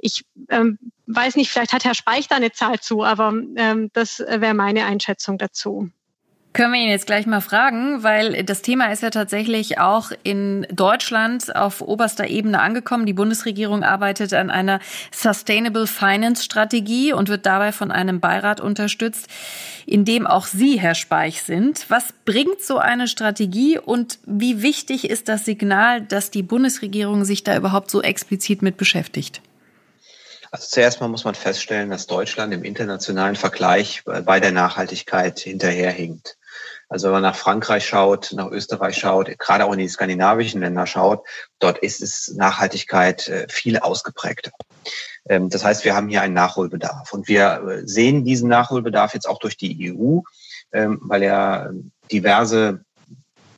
Ich 0.02 0.26
ähm, 0.50 0.78
weiß 1.08 1.36
nicht, 1.36 1.50
vielleicht 1.52 1.74
hat 1.74 1.86
Herr 1.86 1.94
Speich 1.94 2.28
da 2.28 2.36
eine 2.36 2.52
Zahl 2.52 2.80
zu, 2.80 3.04
aber 3.04 3.34
ähm, 3.56 3.90
das 3.94 4.20
wäre 4.20 4.54
meine 4.54 4.86
Einschätzung 4.86 5.38
dazu. 5.38 5.90
Können 6.54 6.74
wir 6.74 6.82
ihn 6.82 6.90
jetzt 6.90 7.06
gleich 7.06 7.26
mal 7.28 7.40
fragen, 7.40 8.04
weil 8.04 8.44
das 8.44 8.62
Thema 8.62 8.92
ist 8.92 9.02
ja 9.02 9.10
tatsächlich 9.10 9.80
auch 9.80 10.12
in 10.24 10.68
Deutschland 10.70 11.56
auf 11.56 11.80
oberster 11.80 12.28
Ebene 12.28 12.60
angekommen. 12.60 13.06
Die 13.06 13.14
Bundesregierung 13.14 13.84
arbeitet 13.84 14.34
an 14.34 14.50
einer 14.50 14.82
Sustainable 15.14 15.88
Finance 15.88 16.44
Strategie 16.44 17.14
und 17.14 17.30
wird 17.30 17.46
dabei 17.46 17.72
von 17.72 17.90
einem 17.90 18.20
Beirat 18.20 18.60
unterstützt, 18.60 19.30
in 19.86 20.04
dem 20.04 20.28
auch 20.28 20.46
Sie, 20.46 20.78
Herr 20.78 20.96
Speich, 20.96 21.42
sind. 21.44 21.86
Was 21.88 22.14
bringt 22.26 22.62
so 22.62 22.80
eine 22.80 23.08
Strategie 23.08 23.80
und 23.80 24.20
wie 24.26 24.62
wichtig 24.62 25.10
ist 25.10 25.30
das 25.30 25.46
Signal, 25.46 26.02
dass 26.02 26.32
die 26.32 26.44
Bundesregierung 26.44 27.24
sich 27.24 27.46
da 27.46 27.56
überhaupt 27.56 27.90
so 27.90 28.02
explizit 28.02 28.62
mit 28.62 28.76
beschäftigt? 28.76 29.42
Also 30.52 30.68
zuerst 30.70 31.00
mal 31.00 31.08
muss 31.08 31.24
man 31.24 31.34
feststellen, 31.34 31.90
dass 31.90 32.08
Deutschland 32.08 32.54
im 32.54 32.66
internationalen 32.66 33.38
Vergleich 33.38 34.04
bei 34.04 34.42
der 34.42 34.52
Nachhaltigkeit 34.52 35.40
hinterherhinkt. 35.40 36.38
Also 36.90 37.08
wenn 37.08 37.14
man 37.14 37.22
nach 37.24 37.38
Frankreich 37.38 37.88
schaut, 37.88 38.34
nach 38.34 38.52
Österreich 38.52 38.98
schaut, 38.98 39.40
gerade 39.40 39.64
auch 39.64 39.72
in 39.72 39.80
die 39.80 39.88
skandinavischen 39.88 40.60
Länder 40.60 40.86
schaut, 40.86 41.26
dort 41.60 41.78
ist 41.78 42.02
es 42.02 42.34
Nachhaltigkeit 42.36 43.30
äh, 43.30 43.48
viel 43.50 43.80
ausgeprägter. 43.80 44.52
Ähm, 45.30 45.50
das 45.50 45.64
heißt, 45.64 45.86
wir 45.86 45.96
haben 45.96 46.10
hier 46.10 46.22
einen 46.22 46.34
Nachholbedarf. 46.34 47.14
Und 47.14 47.30
wir 47.30 47.64
äh, 47.66 47.88
sehen 47.88 48.26
diesen 48.26 48.50
Nachholbedarf 48.50 49.14
jetzt 49.14 49.30
auch 49.30 49.40
durch 49.40 49.56
die 49.56 49.94
EU, 49.94 50.20
ähm, 50.74 51.00
weil 51.04 51.24
ja 51.24 51.70
diverse 52.12 52.84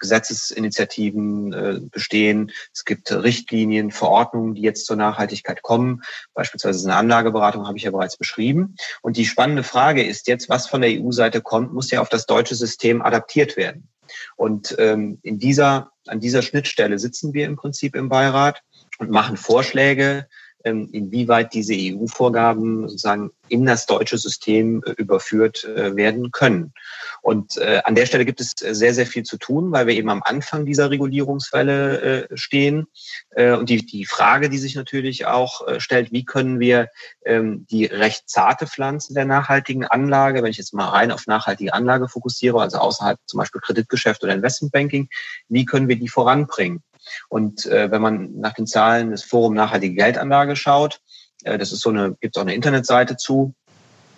Gesetzesinitiativen 0.03 1.53
äh, 1.53 1.79
bestehen. 1.89 2.51
Es 2.73 2.83
gibt 2.83 3.11
Richtlinien, 3.11 3.89
Verordnungen, 3.89 4.53
die 4.53 4.61
jetzt 4.61 4.85
zur 4.85 4.97
Nachhaltigkeit 4.97 5.61
kommen. 5.61 6.03
Beispielsweise 6.33 6.85
eine 6.87 6.97
Anlageberatung 6.97 7.65
habe 7.65 7.77
ich 7.77 7.85
ja 7.85 7.91
bereits 7.91 8.17
beschrieben. 8.17 8.75
Und 9.01 9.15
die 9.15 9.25
spannende 9.25 9.63
Frage 9.63 10.03
ist 10.03 10.27
jetzt, 10.27 10.49
was 10.49 10.67
von 10.67 10.81
der 10.81 10.91
EU-Seite 10.91 11.41
kommt, 11.41 11.73
muss 11.73 11.89
ja 11.89 12.01
auf 12.01 12.09
das 12.09 12.25
deutsche 12.25 12.55
System 12.55 13.01
adaptiert 13.01 13.55
werden. 13.55 13.87
Und 14.35 14.75
ähm, 14.77 15.19
in 15.23 15.39
dieser, 15.39 15.91
an 16.05 16.19
dieser 16.19 16.41
Schnittstelle 16.41 16.99
sitzen 16.99 17.33
wir 17.33 17.45
im 17.45 17.55
Prinzip 17.55 17.95
im 17.95 18.09
Beirat 18.09 18.61
und 18.99 19.09
machen 19.09 19.37
Vorschläge, 19.37 20.27
inwieweit 20.63 21.53
diese 21.53 21.73
EU-Vorgaben 21.75 22.87
sozusagen 22.87 23.31
in 23.49 23.65
das 23.65 23.85
deutsche 23.85 24.17
System 24.17 24.81
äh, 24.85 24.91
überführt 24.91 25.63
äh, 25.65 25.95
werden 25.95 26.31
können. 26.31 26.73
Und 27.21 27.57
äh, 27.57 27.81
an 27.83 27.95
der 27.95 28.05
Stelle 28.05 28.25
gibt 28.25 28.41
es 28.41 28.53
sehr, 28.57 28.93
sehr 28.93 29.05
viel 29.05 29.23
zu 29.23 29.37
tun, 29.37 29.71
weil 29.71 29.87
wir 29.87 29.93
eben 29.93 30.09
am 30.09 30.23
Anfang 30.23 30.65
dieser 30.65 30.89
Regulierungswelle 30.89 32.27
stehen. 32.33 32.87
Und 33.35 33.69
die, 33.69 33.85
die 33.85 34.05
Frage, 34.05 34.49
die 34.49 34.57
sich 34.57 34.75
natürlich 34.75 35.25
auch 35.25 35.61
stellt, 35.79 36.11
wie 36.11 36.25
können 36.25 36.59
wir 36.59 36.89
ähm, 37.25 37.65
die 37.69 37.85
recht 37.85 38.29
zarte 38.29 38.67
Pflanze 38.67 39.13
der 39.13 39.25
nachhaltigen 39.25 39.85
Anlage, 39.85 40.43
wenn 40.43 40.51
ich 40.51 40.57
jetzt 40.57 40.73
mal 40.73 40.89
rein 40.89 41.11
auf 41.11 41.27
nachhaltige 41.27 41.73
Anlage 41.73 42.09
fokussiere, 42.09 42.61
also 42.61 42.77
außerhalb 42.77 43.19
zum 43.25 43.37
Beispiel 43.39 43.61
Kreditgeschäft 43.61 44.23
oder 44.23 44.33
Investmentbanking, 44.33 45.09
wie 45.47 45.65
können 45.65 45.87
wir 45.87 45.97
die 45.97 46.09
voranbringen? 46.09 46.83
Und 47.29 47.65
äh, 47.65 47.91
wenn 47.91 48.01
man 48.01 48.39
nach 48.39 48.53
den 48.53 48.67
Zahlen 48.67 49.11
des 49.11 49.23
Forum 49.23 49.53
Nachhaltige 49.53 49.95
Geldanlage 49.95 50.55
schaut, 50.55 51.01
äh, 51.43 51.57
das 51.57 51.71
ist 51.71 51.81
so 51.81 51.89
eine, 51.89 52.15
gibt 52.19 52.35
es 52.35 52.39
auch 52.39 52.45
eine 52.45 52.55
Internetseite 52.55 53.17
zu, 53.17 53.53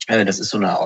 äh, 0.07 0.25
das 0.25 0.39
ist 0.39 0.49
so 0.49 0.57
eine 0.57 0.77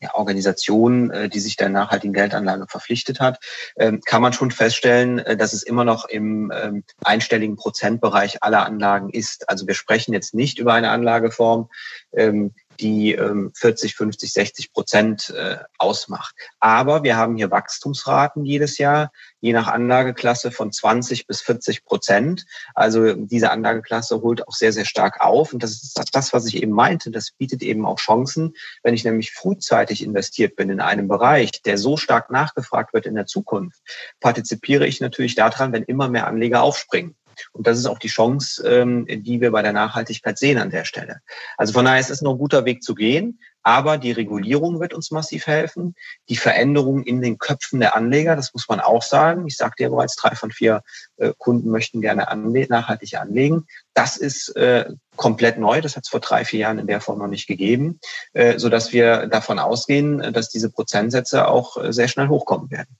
ja, 0.00 0.14
Organisation, 0.14 1.10
äh, 1.10 1.28
die 1.28 1.40
sich 1.40 1.56
der 1.56 1.68
nachhaltigen 1.68 2.12
Geldanlage 2.12 2.66
verpflichtet 2.68 3.20
hat, 3.20 3.40
ähm, 3.76 4.00
kann 4.04 4.22
man 4.22 4.32
schon 4.32 4.50
feststellen, 4.50 5.18
äh, 5.18 5.36
dass 5.36 5.52
es 5.52 5.62
immer 5.62 5.84
noch 5.84 6.04
im 6.08 6.52
ähm, 6.54 6.84
einstelligen 7.02 7.56
Prozentbereich 7.56 8.42
aller 8.42 8.64
Anlagen 8.64 9.10
ist. 9.10 9.48
Also 9.48 9.66
wir 9.66 9.74
sprechen 9.74 10.12
jetzt 10.12 10.34
nicht 10.34 10.58
über 10.58 10.74
eine 10.74 10.90
Anlageform, 10.90 11.68
ähm, 12.12 12.54
die 12.80 13.12
ähm, 13.12 13.52
40, 13.54 13.94
50, 13.94 14.32
60 14.32 14.72
Prozent 14.72 15.30
äh, 15.30 15.58
ausmacht. 15.78 16.34
Aber 16.60 17.02
wir 17.02 17.16
haben 17.16 17.36
hier 17.36 17.50
Wachstumsraten 17.50 18.44
jedes 18.44 18.78
Jahr, 18.78 19.12
je 19.40 19.52
nach 19.52 19.66
Anlageklasse 19.66 20.50
von 20.50 20.72
20 20.72 21.26
bis 21.26 21.40
40 21.40 21.84
Prozent. 21.84 22.46
Also 22.74 23.14
diese 23.14 23.50
Anlageklasse 23.50 24.22
holt 24.22 24.46
auch 24.46 24.54
sehr, 24.54 24.72
sehr 24.72 24.84
stark 24.84 25.20
auf. 25.20 25.52
Und 25.52 25.62
das 25.62 25.72
ist 25.72 26.00
das, 26.12 26.32
was 26.32 26.46
ich 26.46 26.62
eben 26.62 26.72
meinte. 26.72 27.10
Das 27.10 27.30
bietet 27.32 27.62
eben 27.62 27.84
auch 27.84 27.98
Chancen. 27.98 28.54
Wenn 28.82 28.94
ich 28.94 29.04
nämlich 29.04 29.32
frühzeitig 29.32 30.02
investiert 30.02 30.56
bin 30.56 30.70
in 30.70 30.80
einem 30.80 31.08
Bereich, 31.08 31.62
der 31.62 31.78
so 31.78 31.96
stark 31.96 32.30
nachgefragt 32.30 32.94
wird 32.94 33.06
in 33.06 33.14
der 33.14 33.26
Zukunft, 33.26 33.80
partizipiere 34.20 34.86
ich 34.86 35.00
natürlich 35.00 35.34
daran, 35.34 35.72
wenn 35.72 35.82
immer 35.82 36.08
mehr 36.08 36.26
Anleger 36.26 36.62
aufspringen. 36.62 37.16
Und 37.52 37.66
das 37.66 37.78
ist 37.78 37.86
auch 37.86 37.98
die 37.98 38.08
Chance, 38.08 38.66
ähm, 38.66 39.06
die 39.08 39.40
wir 39.40 39.50
bei 39.50 39.62
der 39.62 39.72
Nachhaltigkeit 39.72 40.38
sehen 40.38 40.58
an 40.58 40.70
der 40.70 40.84
Stelle. 40.84 41.20
Also 41.56 41.72
von 41.72 41.84
daher 41.84 42.00
ist 42.00 42.10
es 42.10 42.22
noch 42.22 42.32
ein 42.32 42.38
guter 42.38 42.64
Weg 42.64 42.82
zu 42.82 42.94
gehen. 42.94 43.38
Aber 43.68 43.98
die 43.98 44.12
Regulierung 44.12 44.80
wird 44.80 44.94
uns 44.94 45.10
massiv 45.10 45.46
helfen. 45.46 45.94
Die 46.30 46.36
Veränderung 46.36 47.02
in 47.02 47.20
den 47.20 47.36
Köpfen 47.36 47.80
der 47.80 47.94
Anleger, 47.94 48.34
das 48.34 48.54
muss 48.54 48.66
man 48.66 48.80
auch 48.80 49.02
sagen. 49.02 49.46
Ich 49.46 49.58
sagte 49.58 49.82
ja 49.82 49.90
bereits, 49.90 50.16
drei 50.16 50.34
von 50.34 50.50
vier 50.50 50.82
äh, 51.18 51.34
Kunden 51.36 51.70
möchten 51.70 52.00
gerne 52.00 52.28
anle 52.28 52.66
nachhaltig 52.70 53.18
anlegen. 53.18 53.66
Das 53.92 54.16
ist 54.16 54.56
äh, 54.56 54.86
komplett 55.16 55.58
neu. 55.58 55.82
Das 55.82 55.96
hat 55.96 56.04
es 56.04 56.08
vor 56.08 56.20
drei, 56.20 56.46
vier 56.46 56.60
Jahren 56.60 56.78
in 56.78 56.86
der 56.86 57.02
Form 57.02 57.18
noch 57.18 57.26
nicht 57.26 57.46
gegeben, 57.46 58.00
äh, 58.32 58.58
sodass 58.58 58.92
wir 58.92 59.26
davon 59.26 59.58
ausgehen, 59.58 60.32
dass 60.32 60.48
diese 60.48 60.70
Prozentsätze 60.70 61.46
auch 61.46 61.76
äh, 61.76 61.92
sehr 61.92 62.08
schnell 62.08 62.28
hochkommen 62.28 62.70
werden. 62.70 62.96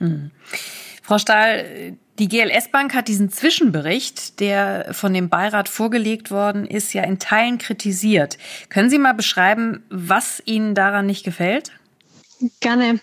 Mhm. 0.00 0.30
Frau 1.02 1.18
Stahl, 1.18 1.96
die 2.18 2.28
GLS 2.28 2.68
Bank 2.68 2.94
hat 2.94 3.08
diesen 3.08 3.30
Zwischenbericht, 3.30 4.40
der 4.40 4.88
von 4.92 5.14
dem 5.14 5.28
Beirat 5.28 5.68
vorgelegt 5.68 6.30
worden 6.30 6.66
ist, 6.66 6.92
ja 6.92 7.02
in 7.04 7.18
Teilen 7.18 7.58
kritisiert. 7.58 8.38
Können 8.68 8.90
Sie 8.90 8.98
mal 8.98 9.14
beschreiben, 9.14 9.84
was 9.88 10.42
Ihnen 10.44 10.74
daran 10.74 11.06
nicht 11.06 11.24
gefällt? 11.24 11.72
Gerne. 12.60 13.00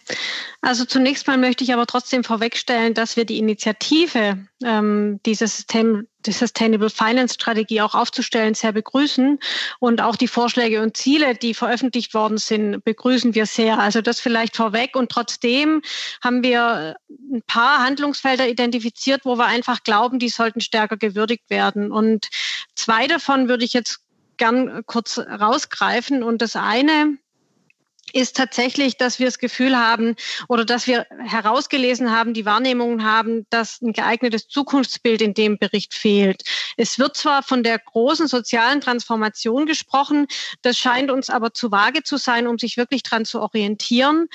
Also 0.62 0.86
zunächst 0.86 1.28
mal 1.28 1.38
möchte 1.38 1.64
ich 1.66 1.74
aber 1.74 1.86
trotzdem 1.86 2.24
vorwegstellen, 2.24 2.94
dass 2.94 3.18
wir 3.18 3.26
die 3.26 3.38
Initiative, 3.38 4.48
ähm, 4.64 5.20
diese 5.26 5.48
System, 5.48 6.08
die 6.26 6.32
Sustainable 6.32 6.90
Finance 6.90 7.34
Strategie 7.34 7.82
auch 7.82 7.96
aufzustellen, 7.96 8.54
sehr 8.54 8.72
begrüßen. 8.72 9.40
Und 9.80 10.02
auch 10.02 10.16
die 10.16 10.30
Vorschläge 10.30 10.82
und 10.82 10.96
Ziele, 10.96 11.36
die 11.36 11.54
veröffentlicht 11.54 12.14
worden 12.14 12.38
sind, 12.38 12.84
begrüßen 12.86 13.36
wir 13.36 13.46
sehr. 13.46 13.78
Also 13.78 14.02
das 14.02 14.22
vielleicht 14.22 14.56
vorweg. 14.56 14.96
Und 14.96 15.12
trotzdem 15.12 15.82
haben 16.24 16.42
wir 16.42 16.96
ein 17.10 17.44
paar 17.46 17.84
Handlungsfelder 17.84 18.48
identifiziert, 18.48 19.26
wo 19.26 19.38
wir 19.38 19.48
einfach 19.48 19.84
glauben, 19.84 20.18
die 20.18 20.30
sollten 20.30 20.62
stärker 20.62 20.96
gewürdigt 20.96 21.50
werden. 21.50 21.92
Und 21.92 22.30
zwei 22.76 23.08
davon 23.08 23.50
würde 23.50 23.66
ich 23.66 23.74
jetzt 23.74 24.00
gern 24.38 24.84
kurz 24.86 25.18
rausgreifen. 25.18 26.24
Und 26.24 26.42
das 26.42 26.56
eine 26.56 27.18
ist 28.14 28.38
tatsächlich, 28.38 28.98
dass 28.98 29.20
wir 29.20 29.26
das 29.26 29.40
Gefühl 29.40 29.78
haben 29.78 30.16
oder 30.48 30.64
dass 30.64 30.88
wir 30.88 31.06
herausgelesen 31.20 32.12
haben, 32.12 32.34
die 32.34 32.46
Wahrnehmungen 32.46 33.04
haben, 33.04 33.46
dass 33.50 33.82
ein 33.82 33.94
geeignetes 33.94 34.48
Zukunftsbild 34.48 35.22
in 35.22 35.34
dem 35.34 35.58
Bericht 35.58 35.94
fehlt. 35.94 36.44
Es 36.78 37.00
wird 37.00 37.18
zwar 37.18 37.44
von 37.44 37.64
der 37.64 37.80
großen 37.80 38.28
sozialen 38.28 38.82
Transformation 38.82 39.66
gesprochen, 39.66 40.28
das 40.62 40.78
scheint 40.78 41.12
uns 41.12 41.30
aber 41.30 41.54
zu 41.54 41.72
vage 41.72 42.04
zu 42.04 42.18
sein, 42.18 42.48
um 42.48 42.58
sich 42.58 42.78
wirklich 42.78 43.04
dran 43.04 43.26
zu 43.26 43.42
orientieren. 43.42 44.28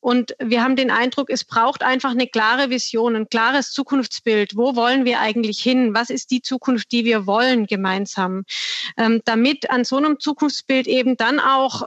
Und 0.00 0.34
wir 0.40 0.64
haben 0.64 0.74
den 0.74 0.90
Eindruck, 0.90 1.30
es 1.30 1.44
braucht 1.44 1.82
einfach 1.82 2.10
eine 2.10 2.26
klare 2.26 2.70
Vision, 2.70 3.14
ein 3.14 3.28
klares 3.28 3.70
Zukunftsbild. 3.70 4.56
Wo 4.56 4.74
wollen 4.74 5.04
wir 5.04 5.20
eigentlich 5.20 5.60
hin? 5.60 5.94
Was 5.94 6.10
ist 6.10 6.32
die 6.32 6.42
Zukunft, 6.42 6.90
die 6.90 7.04
wir 7.04 7.26
wollen 7.26 7.66
gemeinsam? 7.66 8.44
Ähm, 8.96 9.22
damit 9.24 9.70
an 9.70 9.84
so 9.84 9.96
einem 9.96 10.18
Zukunftsbild 10.18 10.88
eben 10.88 11.16
dann 11.16 11.38
auch 11.38 11.84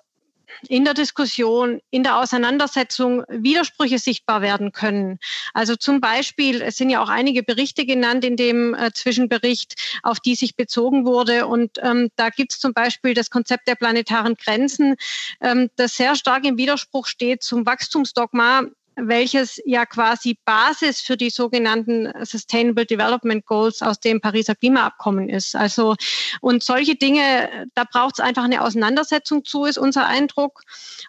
in 0.68 0.86
der 0.86 0.94
Diskussion, 0.94 1.80
in 1.89 2.04
der 2.04 2.18
Auseinandersetzung 2.18 3.24
Widersprüche 3.28 4.00
sichtbar 4.00 4.41
werden 4.41 4.72
können. 4.72 5.20
Also 5.54 5.76
zum 5.76 6.02
Beispiel, 6.02 6.62
es 6.62 6.78
sind 6.78 6.89
ja 6.89 7.02
auch 7.02 7.10
einige 7.10 7.44
Berichte 7.44 7.86
genannt 7.86 8.26
in 8.26 8.36
dem 8.36 8.74
äh, 8.74 8.91
Zwischenbericht, 8.94 10.00
auf 10.04 10.20
die 10.20 10.36
sich 10.36 10.56
bezogen 10.56 11.06
wurde. 11.06 11.48
Und 11.48 11.80
ähm, 11.82 12.10
da 12.15 12.30
gibt 12.30 12.54
es 12.54 12.60
zum 12.60 12.74
Beispiel 12.74 13.13
das 13.13 13.30
Konzept 13.30 13.68
der 13.68 13.76
planetaren 13.76 14.36
Grenzen, 14.36 14.96
ähm, 15.41 15.70
das 15.76 15.96
sehr 15.96 16.15
stark 16.15 16.46
im 16.46 16.58
Widerspruch 16.58 17.08
steht 17.08 17.44
zum 17.44 17.65
Wachstumsdogma 17.65 18.63
welches 18.95 19.62
ja 19.65 19.86
quasi 19.86 20.38
Basis 20.45 21.01
für 21.01 21.17
die 21.17 21.29
sogenannten 21.29 22.12
Sustainable 22.25 22.86
Development 22.86 23.45
Goals 23.45 23.81
aus 23.81 23.99
dem 23.99 24.21
Pariser 24.21 24.55
Klimaabkommen 24.55 25.29
ist. 25.29 25.55
Also 25.55 25.95
und 26.41 26.63
solche 26.63 26.95
Dinge, 26.95 27.67
da 27.73 27.84
braucht 27.84 28.19
es 28.19 28.25
einfach 28.25 28.43
eine 28.43 28.62
Auseinandersetzung 28.62 29.43
zu, 29.45 29.65
ist 29.65 29.77
unser 29.77 30.05
Eindruck. 30.05 30.62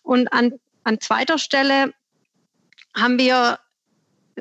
Und 0.02 0.32
an, 0.32 0.54
an 0.84 1.00
zweiter 1.00 1.38
Stelle 1.38 1.92
haben 2.94 3.18
wir 3.18 3.58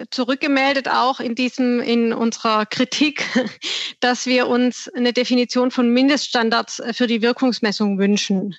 zurückgemeldet 0.09 0.89
auch 0.89 1.19
in 1.19 1.35
diesem, 1.35 1.79
in 1.79 2.13
unserer 2.13 2.65
Kritik, 2.65 3.25
dass 3.99 4.25
wir 4.25 4.47
uns 4.47 4.89
eine 4.89 5.13
Definition 5.13 5.71
von 5.71 5.89
Mindeststandards 5.89 6.81
für 6.91 7.07
die 7.07 7.21
Wirkungsmessung 7.21 7.97
wünschen, 7.97 8.55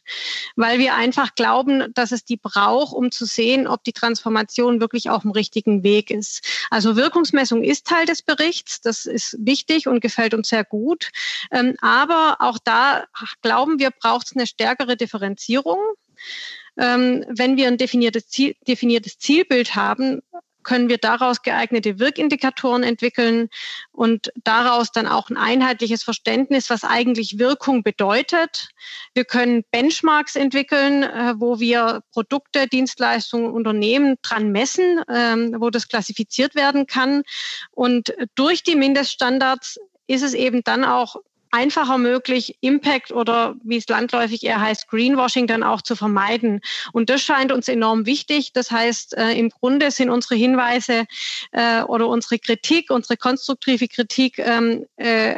weil 0.57 0.79
wir 0.79 0.95
einfach 0.95 1.35
glauben, 1.35 1.93
dass 1.95 2.13
es 2.13 2.25
die 2.25 2.37
braucht, 2.37 2.95
um 2.95 3.11
zu 3.11 3.27
sehen, 3.27 3.67
ob 3.67 3.85
die 3.85 3.93
Transformation 3.93 4.81
wirklich 4.81 5.11
auf 5.11 5.23
dem 5.23 5.31
richtigen 5.31 5.83
Weg 5.83 6.11
ist. 6.11 6.47
Also 6.71 6.97
Wirkungsmessung 6.97 7.63
ist 7.63 7.87
Teil 7.87 8.07
des 8.07 8.23
Berichts, 8.23 8.81
das 8.81 9.07
ist 9.07 9.37
wichtig 9.39 9.87
und 9.87 10.01
gefällt 10.01 10.35
uns 10.35 10.49
sehr 10.49 10.65
gut. 10.65 11.11
Ähm, 11.51 11.77
aber 11.81 12.37
auch 12.41 12.59
da 12.63 13.05
glauben 13.43 13.79
wir, 13.79 13.91
braucht 13.91 14.29
es 14.29 14.37
eine 14.37 14.47
stärkere 14.47 14.97
Differenzierung 14.97 15.79
ähm, 16.79 17.25
wenn 17.29 17.57
wir 17.57 17.69
ein 17.69 17.79
definiertes, 17.79 18.29
Ziel, 18.29 18.55
definiertes 18.67 19.19
Zielbild 19.19 19.75
haben, 19.75 20.23
können 20.67 20.89
wir 20.89 20.99
daraus 20.99 21.43
geeignete 21.43 22.01
Wirkindikatoren 22.01 22.83
entwickeln 22.83 23.49
und 23.93 24.33
daraus 24.43 24.91
dann 24.91 25.07
auch 25.07 25.31
ein 25.31 25.37
einheitliches 25.37 26.03
Verständnis, 26.03 26.71
was 26.71 26.83
eigentlich 26.83 27.39
Wirkung 27.39 27.85
bedeutet. 27.85 28.71
Wir 29.15 29.25
können 29.25 29.63
Benchmarks 29.71 30.35
entwickeln, 30.35 31.05
äh, 31.05 31.35
wo 31.37 31.61
wir 31.61 32.03
Produkte, 32.13 32.67
Dienstleistungen, 32.67 33.53
Unternehmen 33.53 34.17
dran 34.23 34.51
messen, 34.51 35.03
ähm, 35.09 35.55
wo 35.59 35.71
das 35.71 35.87
klassifiziert 35.87 36.57
werden 36.57 36.89
kann. 36.89 37.23
Und 37.71 38.13
durch 38.35 38.65
die 38.65 38.75
Mindeststandards 38.75 39.79
ist 40.09 40.23
es 40.23 40.35
eben 40.35 40.65
dann 40.65 40.85
auch 40.85 41.17
einfacher 41.57 41.97
möglich, 41.97 42.59
Impact 42.61 43.13
oder 43.13 43.55
wie 43.65 43.79
es 43.79 43.89
landläufig 43.89 44.45
eher 44.45 44.61
heißt, 44.61 44.89
Greenwashing 44.89 45.47
dann 45.47 45.63
auch 45.63 45.81
zu 45.81 45.97
vermeiden. 45.97 46.61
Und 46.93 47.09
das 47.09 47.23
scheint 47.23 47.51
uns 47.51 47.69
enorm 47.69 48.05
wichtig. 48.05 48.53
Das 48.53 48.71
heißt, 48.71 49.17
äh, 49.17 49.33
im 49.33 49.49
Grunde 49.49 49.91
sind 49.91 50.11
unsere 50.11 50.35
Hinweise 50.35 51.07
äh, 51.53 51.83
oder 51.83 52.09
unsere 52.09 52.39
Kritik, 52.39 52.91
unsere 52.91 53.17
konstruktive 53.17 53.89
Kritik 53.89 54.39
ähm, 54.39 54.85
äh, 54.97 55.37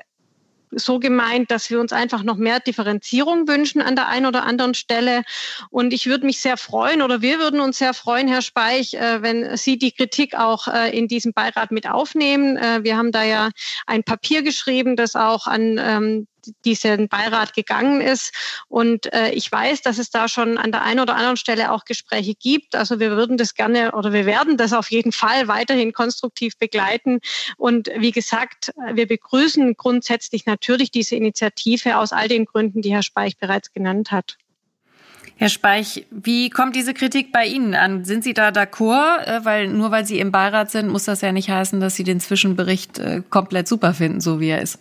so 0.73 0.99
gemeint, 0.99 1.51
dass 1.51 1.71
wir 1.71 1.81
uns 1.81 1.93
einfach 1.93 2.23
noch 2.23 2.37
mehr 2.37 2.61
Differenzierung 2.61 3.49
wünschen 3.49 3.81
an 3.81 3.97
der 3.97 4.09
einen 4.09 4.27
oder 4.27 4.45
anderen 4.45 4.75
Stelle. 4.75 5.23
Und 5.71 5.93
ich 5.93 6.07
würde 6.07 6.27
mich 6.27 6.41
sehr 6.41 6.57
freuen 6.57 7.03
oder 7.03 7.23
wir 7.23 7.39
würden 7.39 7.61
uns 7.61 7.79
sehr 7.79 7.95
freuen, 7.95 8.29
Herr 8.29 8.43
Speich, 8.43 8.95
äh, 8.95 9.23
wenn 9.23 9.57
Sie 9.57 9.79
die 9.79 9.93
Kritik 9.93 10.37
auch 10.37 10.69
äh, 10.69 10.97
in 10.97 11.09
diesem 11.09 11.33
Beirat 11.33 11.71
mit 11.71 11.89
aufnehmen. 11.89 12.57
Äh, 12.57 12.85
wir 12.85 12.97
haben 12.97 13.13
da 13.13 13.23
ja 13.23 13.51
ein 13.87 14.05
Papier 14.05 14.43
geschrieben, 14.43 14.97
das 14.97 15.17
auch 15.17 15.47
an 15.47 15.79
ähm, 15.79 16.27
diesen 16.65 17.09
Beirat 17.09 17.55
gegangen 17.55 18.01
ist. 18.01 18.33
Und 18.69 19.13
äh, 19.13 19.31
ich 19.31 19.51
weiß, 19.51 19.83
dass 19.83 19.99
es 19.99 20.11
da 20.11 20.29
schon 20.29 20.59
an 20.59 20.73
der 20.73 20.83
einen 20.83 21.01
oder 21.01 21.17
anderen 21.17 21.37
Stelle 21.37 21.73
auch 21.73 21.85
Gespräche 21.85 22.35
gibt. 22.35 22.75
Also 22.75 23.01
wir 23.01 23.11
würden 23.11 23.37
das 23.37 23.55
gerne 23.55 23.93
oder 23.93 24.13
wir 24.13 24.27
werden 24.27 24.57
das 24.57 24.73
auf 24.73 24.91
jeden 24.91 25.13
Fall 25.13 25.49
weiterhin 25.49 25.93
konstruktiv 25.93 26.59
begleiten. 26.59 27.21
Und 27.57 27.89
wie 27.97 28.13
gesagt, 28.13 28.73
wir 28.93 29.07
begrüßen 29.07 29.75
grundsätzlich 29.77 30.47
natürlich 30.47 30.91
diese 30.91 31.17
Initiative 31.17 31.99
aus 31.99 32.13
all 32.13 32.29
den 32.29 32.45
Gründen, 32.45 32.83
die 32.83 32.93
Herr 32.93 33.03
Speich 33.03 33.37
bereits 33.39 33.73
genannt 33.73 34.11
hat. 34.11 34.37
Herr 35.41 35.51
Speich, 35.51 36.05
wie 36.11 36.51
kommt 36.51 36.75
diese 36.75 36.95
Kritik 36.95 37.31
bei 37.31 37.47
Ihnen 37.47 37.77
an? 37.77 38.05
Sind 38.05 38.25
Sie 38.25 38.35
da 38.35 38.49
d'accord? 38.49 39.25
Äh, 39.25 39.45
weil 39.45 39.69
nur 39.69 39.93
weil 39.93 40.05
Sie 40.05 40.19
im 40.19 40.33
Beirat 40.33 40.73
sind, 40.73 40.89
muss 40.89 41.05
das 41.05 41.21
ja 41.21 41.31
nicht 41.31 41.49
heißen, 41.49 41.79
dass 41.79 41.95
Sie 41.95 42.03
den 42.03 42.19
Zwischenbericht 42.19 42.99
äh, 42.99 43.23
komplett 43.31 43.69
super 43.69 43.95
finden, 43.95 44.21
so 44.21 44.41
wie 44.41 44.49
er 44.49 44.61
ist. 44.61 44.81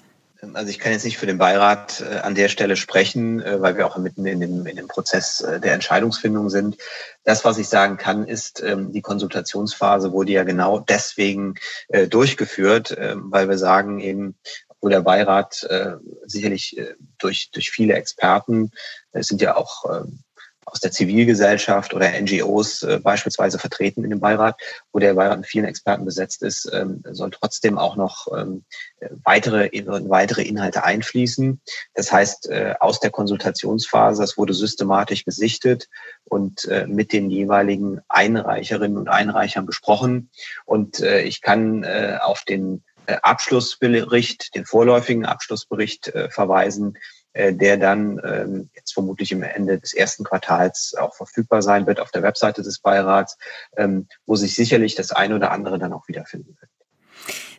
Also 0.53 0.69
ich 0.69 0.79
kann 0.79 0.91
jetzt 0.91 1.05
nicht 1.05 1.17
für 1.17 1.25
den 1.25 1.37
Beirat 1.37 2.01
äh, 2.01 2.19
an 2.19 2.35
der 2.35 2.49
Stelle 2.49 2.75
sprechen, 2.75 3.41
äh, 3.41 3.59
weil 3.61 3.75
wir 3.77 3.87
auch 3.87 3.97
mitten 3.97 4.25
in 4.25 4.39
dem, 4.39 4.65
in 4.65 4.75
dem 4.75 4.87
Prozess 4.87 5.41
äh, 5.41 5.59
der 5.59 5.73
Entscheidungsfindung 5.73 6.49
sind. 6.49 6.77
Das, 7.23 7.43
was 7.43 7.57
ich 7.57 7.67
sagen 7.69 7.97
kann, 7.97 8.27
ist, 8.27 8.61
ähm, 8.61 8.91
die 8.91 9.01
Konsultationsphase 9.01 10.11
wurde 10.11 10.31
ja 10.31 10.43
genau 10.43 10.79
deswegen 10.79 11.55
durchgeführt, 12.09 12.91
äh, 12.91 13.15
weil 13.17 13.49
wir 13.49 13.57
sagen 13.57 13.99
eben, 13.99 14.35
obwohl 14.69 14.91
der 14.91 15.01
Beirat 15.01 15.67
sicherlich 16.25 16.79
durch, 17.17 17.49
durch 17.51 17.71
viele 17.71 17.95
Experten, 17.95 18.69
es 19.11 19.25
sind 19.25 19.41
ja 19.41 19.55
auch 19.55 19.85
ähm, 19.85 20.19
aus 20.67 20.81
der 20.81 20.91
Zivilgesellschaft 20.91 21.93
oder 21.93 22.11
NGOs 22.19 22.83
äh, 22.83 22.99
beispielsweise 23.01 23.57
vertreten 23.57 24.03
in 24.03 24.09
dem 24.09 24.19
Beirat, 24.19 24.59
wo 24.91 24.99
der 24.99 25.13
Beirat 25.13 25.37
mit 25.39 25.47
vielen 25.47 25.65
Experten 25.65 26.03
besetzt 26.03 26.43
ist, 26.43 26.69
ähm, 26.73 27.01
soll 27.11 27.31
trotzdem 27.31 27.77
auch 27.77 27.95
noch 27.95 28.27
ähm, 28.37 28.65
weitere, 29.23 29.69
weitere 30.09 30.43
Inhalte 30.43 30.83
einfließen. 30.83 31.61
Das 31.93 32.11
heißt, 32.11 32.49
äh, 32.49 32.75
aus 32.81 32.99
der 32.99 33.11
Konsultationsphase, 33.11 34.21
das 34.21 34.37
wurde 34.37 34.53
systematisch 34.53 35.23
gesichtet 35.23 35.87
und 36.25 36.65
äh, 36.65 36.85
mit 36.85 37.13
den 37.13 37.29
jeweiligen 37.29 38.01
Einreicherinnen 38.09 38.97
und 38.97 39.07
Einreichern 39.07 39.65
besprochen. 39.65 40.29
Und 40.65 40.99
äh, 40.99 41.21
ich 41.21 41.41
kann 41.41 41.83
äh, 41.83 42.17
auf 42.21 42.43
den 42.43 42.83
äh, 43.05 43.15
Abschlussbericht, 43.21 44.53
den 44.53 44.65
vorläufigen 44.65 45.25
Abschlussbericht 45.25 46.09
äh, 46.09 46.29
verweisen, 46.29 46.97
der 47.53 47.77
dann 47.77 48.19
ähm, 48.23 48.69
jetzt 48.75 48.93
vermutlich 48.93 49.31
im 49.31 49.43
Ende 49.43 49.79
des 49.79 49.93
ersten 49.93 50.23
Quartals 50.23 50.95
auch 50.97 51.15
verfügbar 51.15 51.61
sein 51.61 51.85
wird 51.87 51.99
auf 51.99 52.11
der 52.11 52.23
Webseite 52.23 52.63
des 52.63 52.79
Beirats, 52.79 53.37
ähm, 53.75 54.07
wo 54.25 54.35
sich 54.35 54.55
sicherlich 54.55 54.95
das 54.95 55.11
eine 55.11 55.35
oder 55.35 55.51
andere 55.51 55.79
dann 55.79 55.93
auch 55.93 56.07
wiederfinden 56.07 56.57
wird. 56.59 56.66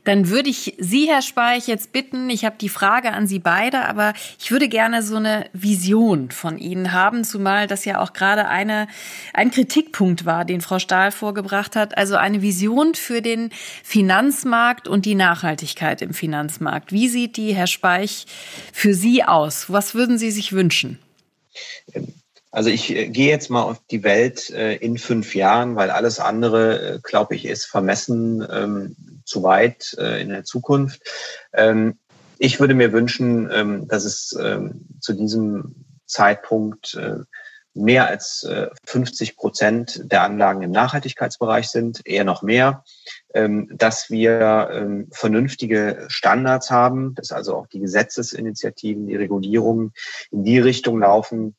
Dann 0.04 0.28
würde 0.28 0.48
ich 0.48 0.74
Sie, 0.78 1.08
Herr 1.08 1.22
Speich, 1.22 1.66
jetzt 1.66 1.92
bitten, 1.92 2.30
ich 2.30 2.44
habe 2.44 2.56
die 2.60 2.68
Frage 2.68 3.12
an 3.12 3.26
Sie 3.26 3.38
beide, 3.38 3.86
aber 3.86 4.14
ich 4.38 4.50
würde 4.50 4.68
gerne 4.68 5.02
so 5.02 5.16
eine 5.16 5.46
Vision 5.52 6.30
von 6.30 6.58
Ihnen 6.58 6.92
haben, 6.92 7.24
zumal 7.24 7.66
das 7.66 7.84
ja 7.84 8.00
auch 8.00 8.12
gerade 8.12 8.48
eine, 8.48 8.88
ein 9.34 9.50
Kritikpunkt 9.50 10.24
war, 10.24 10.44
den 10.44 10.60
Frau 10.60 10.78
Stahl 10.78 11.12
vorgebracht 11.12 11.76
hat. 11.76 11.96
Also 11.96 12.16
eine 12.16 12.42
Vision 12.42 12.94
für 12.94 13.22
den 13.22 13.50
Finanzmarkt 13.82 14.88
und 14.88 15.04
die 15.04 15.14
Nachhaltigkeit 15.14 16.02
im 16.02 16.14
Finanzmarkt. 16.14 16.92
Wie 16.92 17.08
sieht 17.08 17.36
die, 17.36 17.54
Herr 17.54 17.66
Speich, 17.66 18.26
für 18.72 18.94
Sie 18.94 19.24
aus? 19.24 19.70
Was 19.70 19.94
würden 19.94 20.18
Sie 20.18 20.30
sich 20.30 20.52
wünschen? 20.52 20.98
Also 22.50 22.70
ich 22.70 22.94
äh, 22.94 23.08
gehe 23.08 23.28
jetzt 23.28 23.50
mal 23.50 23.62
auf 23.62 23.80
die 23.90 24.02
Welt 24.02 24.50
äh, 24.50 24.76
in 24.76 24.98
fünf 24.98 25.34
Jahren, 25.34 25.76
weil 25.76 25.90
alles 25.90 26.18
andere, 26.18 26.94
äh, 26.94 26.98
glaube 27.02 27.34
ich, 27.34 27.44
ist 27.44 27.66
vermessen 27.66 28.46
ähm, 28.50 28.96
zu 29.28 29.42
weit 29.42 29.94
äh, 29.98 30.20
in 30.20 30.30
der 30.30 30.44
Zukunft. 30.44 31.02
Ähm, 31.52 31.98
ich 32.38 32.60
würde 32.60 32.74
mir 32.74 32.92
wünschen, 32.92 33.50
ähm, 33.52 33.88
dass 33.88 34.04
es 34.04 34.36
ähm, 34.40 34.86
zu 35.00 35.12
diesem 35.12 35.84
Zeitpunkt 36.06 36.94
äh, 36.94 37.18
mehr 37.74 38.08
als 38.08 38.42
äh, 38.44 38.68
50 38.84 39.36
Prozent 39.36 40.02
der 40.10 40.22
Anlagen 40.22 40.62
im 40.62 40.70
Nachhaltigkeitsbereich 40.70 41.68
sind, 41.68 42.06
eher 42.06 42.24
noch 42.24 42.42
mehr, 42.42 42.84
ähm, 43.34 43.68
dass 43.72 44.10
wir 44.10 44.70
ähm, 44.72 45.08
vernünftige 45.12 46.06
Standards 46.08 46.70
haben, 46.70 47.14
dass 47.14 47.32
also 47.32 47.56
auch 47.56 47.66
die 47.66 47.80
Gesetzesinitiativen, 47.80 49.06
die 49.06 49.16
Regulierungen 49.16 49.92
in 50.30 50.44
die 50.44 50.58
Richtung 50.58 51.00
laufen, 51.00 51.56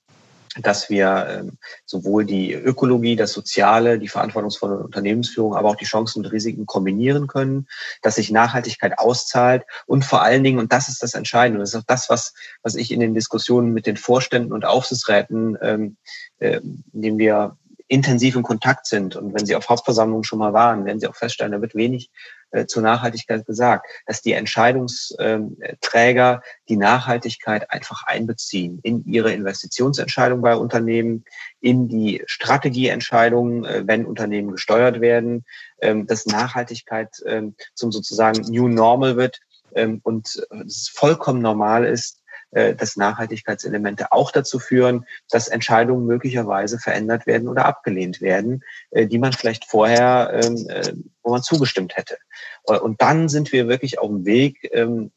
dass 0.58 0.90
wir 0.90 1.28
ähm, 1.30 1.58
sowohl 1.86 2.26
die 2.26 2.54
Ökologie, 2.54 3.16
das 3.16 3.34
Soziale, 3.34 4.00
die 4.00 4.08
verantwortungsvolle 4.08 4.80
Unternehmensführung, 4.80 5.56
aber 5.56 5.70
auch 5.70 5.76
die 5.76 5.86
Chancen 5.86 6.20
und 6.20 6.32
Risiken 6.32 6.66
kombinieren 6.66 7.28
können, 7.28 7.68
dass 8.02 8.16
sich 8.16 8.32
Nachhaltigkeit 8.32 8.98
auszahlt 8.98 9.64
und 9.86 10.06
vor 10.06 10.24
allen 10.24 10.44
Dingen, 10.44 10.60
und 10.60 10.74
das 10.74 10.90
ist 10.90 11.04
das 11.04 11.14
Entscheidende, 11.14 11.60
das 11.60 11.74
ist 11.74 11.80
auch 11.80 11.86
das, 11.86 12.10
was, 12.10 12.34
was 12.64 12.76
ich 12.76 12.92
in 12.92 13.00
den 13.00 13.14
Diskussionen 13.14 13.74
mit 13.74 13.86
den 13.86 13.98
Vorständen 13.98 14.52
und 14.54 14.66
Aufsichtsräten, 14.66 15.58
ähm, 15.62 15.98
äh, 16.40 16.62
indem 16.94 17.18
wir 17.20 17.58
intensiv 17.90 18.36
in 18.36 18.44
Kontakt 18.44 18.86
sind 18.86 19.16
und 19.16 19.34
wenn 19.34 19.46
Sie 19.46 19.56
auf 19.56 19.68
Hauptversammlungen 19.68 20.24
schon 20.24 20.40
mal 20.40 20.54
waren, 20.54 20.86
werden 20.86 21.00
Sie 21.00 21.08
auch 21.08 21.16
feststellen, 21.16 21.52
da 21.52 21.62
wird 21.62 21.76
wenig 21.76 22.12
äh, 22.52 22.68
zur 22.68 22.84
Nachhaltigkeit 22.84 23.46
gesagt, 23.46 23.88
dass 24.06 24.22
die 24.22 24.34
Entscheidungsträger 24.34 26.42
die 26.70 26.78
Nachhaltigkeit 26.78 27.70
einfach 27.72 28.04
einbeziehen 28.04 28.80
in 28.84 29.04
ihre 29.06 29.34
Investitionsentscheidung 29.34 30.42
bei 30.42 30.56
Unternehmen, 30.56 31.26
in 31.62 31.88
die 31.88 32.24
Strategieentscheidungen, 32.28 33.66
äh, 33.66 33.84
wenn 33.86 34.06
Unternehmen 34.06 34.52
gesteuert 34.52 35.02
werden, 35.02 35.46
ähm, 35.82 36.06
dass 36.06 36.28
Nachhaltigkeit 36.28 37.10
ähm, 37.26 37.56
zum 37.74 37.92
sozusagen 37.92 38.42
New 38.52 38.68
Normal 38.68 39.18
wird 39.18 39.40
ähm, 39.76 40.00
und 40.04 40.46
es 40.66 40.90
vollkommen 40.94 41.42
normal 41.42 41.86
ist, 41.86 42.19
äh, 42.52 42.74
dass 42.74 42.98
Nachhaltigkeitselemente 42.98 44.12
auch 44.12 44.32
dazu 44.32 44.58
führen, 44.58 45.06
dass 45.30 45.50
Entscheidungen 45.50 46.08
möglicherweise 46.08 46.80
verändert 46.80 47.28
werden 47.28 47.48
oder 47.48 47.66
abgelehnt 47.66 48.22
werden, 48.22 48.64
äh, 48.90 49.06
die 49.06 49.20
man 49.20 49.34
vielleicht 49.34 49.66
vorher, 49.66 50.32
ähm, 50.34 50.68
äh, 50.68 50.94
wo 51.22 51.30
man 51.30 51.44
zugestimmt 51.44 51.96
hätte. 51.96 52.18
Und 52.64 53.02
dann 53.02 53.30
sind 53.30 53.52
wir 53.52 53.68
wirklich 53.68 54.00
auf 54.00 54.08
dem 54.08 54.26
Weg, 54.26 54.68
ähm, 54.74 55.12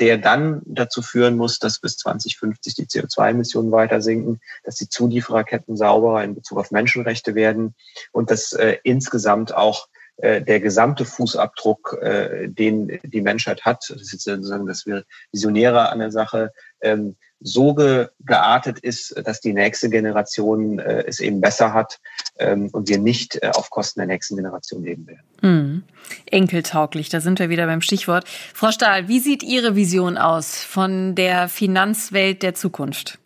der 0.00 0.18
dann 0.18 0.62
dazu 0.64 1.02
führen 1.02 1.36
muss, 1.36 1.60
dass 1.60 1.78
bis 1.78 1.98
2050 1.98 2.74
die 2.74 2.86
CO2-Emissionen 2.86 3.70
weiter 3.70 4.02
sinken, 4.02 4.40
dass 4.64 4.74
die 4.74 4.88
Zuliefererketten 4.88 5.76
sauberer 5.76 6.24
in 6.24 6.34
Bezug 6.34 6.58
auf 6.58 6.72
Menschenrechte 6.72 7.34
werden 7.34 7.74
und 8.12 8.30
dass 8.30 8.54
insgesamt 8.82 9.54
auch 9.54 9.88
der 10.18 10.60
gesamte 10.60 11.04
Fußabdruck, 11.04 11.98
äh, 12.00 12.48
den 12.48 12.98
die 13.02 13.20
Menschheit 13.20 13.66
hat, 13.66 13.84
das 13.90 14.00
ist 14.00 14.12
jetzt 14.12 14.24
sozusagen 14.24 14.66
das 14.66 14.84
Visionäre 15.30 15.90
an 15.90 15.98
der 15.98 16.10
Sache, 16.10 16.52
ähm, 16.80 17.16
so 17.40 17.74
ge 17.74 18.08
geartet 18.24 18.78
ist, 18.78 19.14
dass 19.24 19.40
die 19.40 19.52
nächste 19.52 19.90
Generation 19.90 20.78
äh, 20.78 21.04
es 21.06 21.20
eben 21.20 21.40
besser 21.40 21.72
hat 21.74 21.98
ähm, 22.38 22.70
und 22.72 22.88
wir 22.88 22.98
nicht 22.98 23.42
äh, 23.42 23.50
auf 23.54 23.70
Kosten 23.70 24.00
der 24.00 24.06
nächsten 24.06 24.36
Generation 24.36 24.82
leben 24.82 25.06
werden. 25.06 25.22
Mhm. 25.42 25.82
Enkeltauglich, 26.26 27.08
da 27.08 27.20
sind 27.20 27.38
wir 27.38 27.50
wieder 27.50 27.66
beim 27.66 27.82
Stichwort. 27.82 28.26
Frau 28.54 28.70
Stahl, 28.70 29.08
wie 29.08 29.20
sieht 29.20 29.42
Ihre 29.42 29.76
Vision 29.76 30.16
aus 30.16 30.62
von 30.64 31.14
der 31.14 31.48
Finanzwelt 31.48 32.42
der 32.42 32.54
Zukunft? 32.54 33.18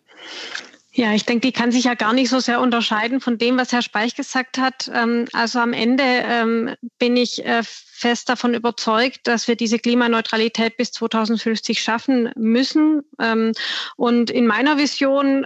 Ja, 0.93 1.13
ich 1.13 1.25
denke, 1.25 1.47
die 1.47 1.53
kann 1.53 1.71
sich 1.71 1.85
ja 1.85 1.93
gar 1.93 2.11
nicht 2.11 2.29
so 2.29 2.39
sehr 2.39 2.59
unterscheiden 2.59 3.21
von 3.21 3.37
dem, 3.37 3.57
was 3.57 3.71
Herr 3.71 3.81
Speich 3.81 4.15
gesagt 4.15 4.57
hat. 4.57 4.91
Ähm, 4.93 5.25
also 5.31 5.59
am 5.59 5.71
Ende 5.71 6.03
ähm, 6.03 6.75
bin 6.99 7.15
ich 7.15 7.45
äh, 7.45 7.63
fest 7.63 8.27
davon 8.27 8.53
überzeugt, 8.53 9.21
dass 9.23 9.47
wir 9.47 9.55
diese 9.55 9.79
Klimaneutralität 9.79 10.75
bis 10.75 10.91
2050 10.91 11.81
schaffen 11.81 12.31
müssen. 12.35 13.03
Ähm, 13.19 13.53
und 13.95 14.29
in 14.31 14.47
meiner 14.47 14.77
Vision 14.77 15.45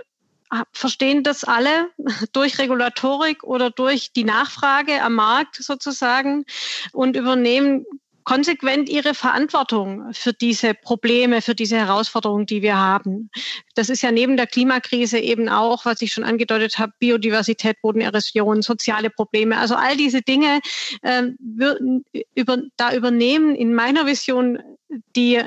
verstehen 0.71 1.21
das 1.23 1.43
alle 1.43 1.89
durch 2.33 2.57
Regulatorik 2.57 3.43
oder 3.43 3.69
durch 3.69 4.13
die 4.13 4.23
Nachfrage 4.23 5.01
am 5.03 5.13
Markt 5.13 5.57
sozusagen 5.57 6.45
und 6.91 7.15
übernehmen 7.15 7.85
konsequent 8.25 8.89
ihre 8.89 9.13
Verantwortung 9.13 10.11
für 10.11 10.33
diese 10.33 10.73
Probleme, 10.73 11.41
für 11.41 11.55
diese 11.55 11.77
Herausforderungen, 11.77 12.45
die 12.45 12.61
wir 12.61 12.77
haben. 12.77 13.29
Das 13.75 13.89
ist 13.89 14.01
ja 14.01 14.11
neben 14.11 14.35
der 14.35 14.47
Klimakrise 14.47 15.19
eben 15.19 15.47
auch, 15.47 15.85
was 15.85 16.01
ich 16.01 16.11
schon 16.11 16.23
angedeutet 16.23 16.77
habe, 16.79 16.91
Biodiversität, 16.99 17.77
Bodenerosion, 17.81 18.61
soziale 18.61 19.09
Probleme. 19.09 19.57
Also 19.57 19.75
all 19.75 19.95
diese 19.95 20.21
Dinge 20.21 20.59
äh, 21.03 21.23
über, 22.33 22.57
da 22.77 22.93
übernehmen 22.93 23.55
in 23.55 23.73
meiner 23.73 24.05
Vision 24.05 24.59
die 25.15 25.41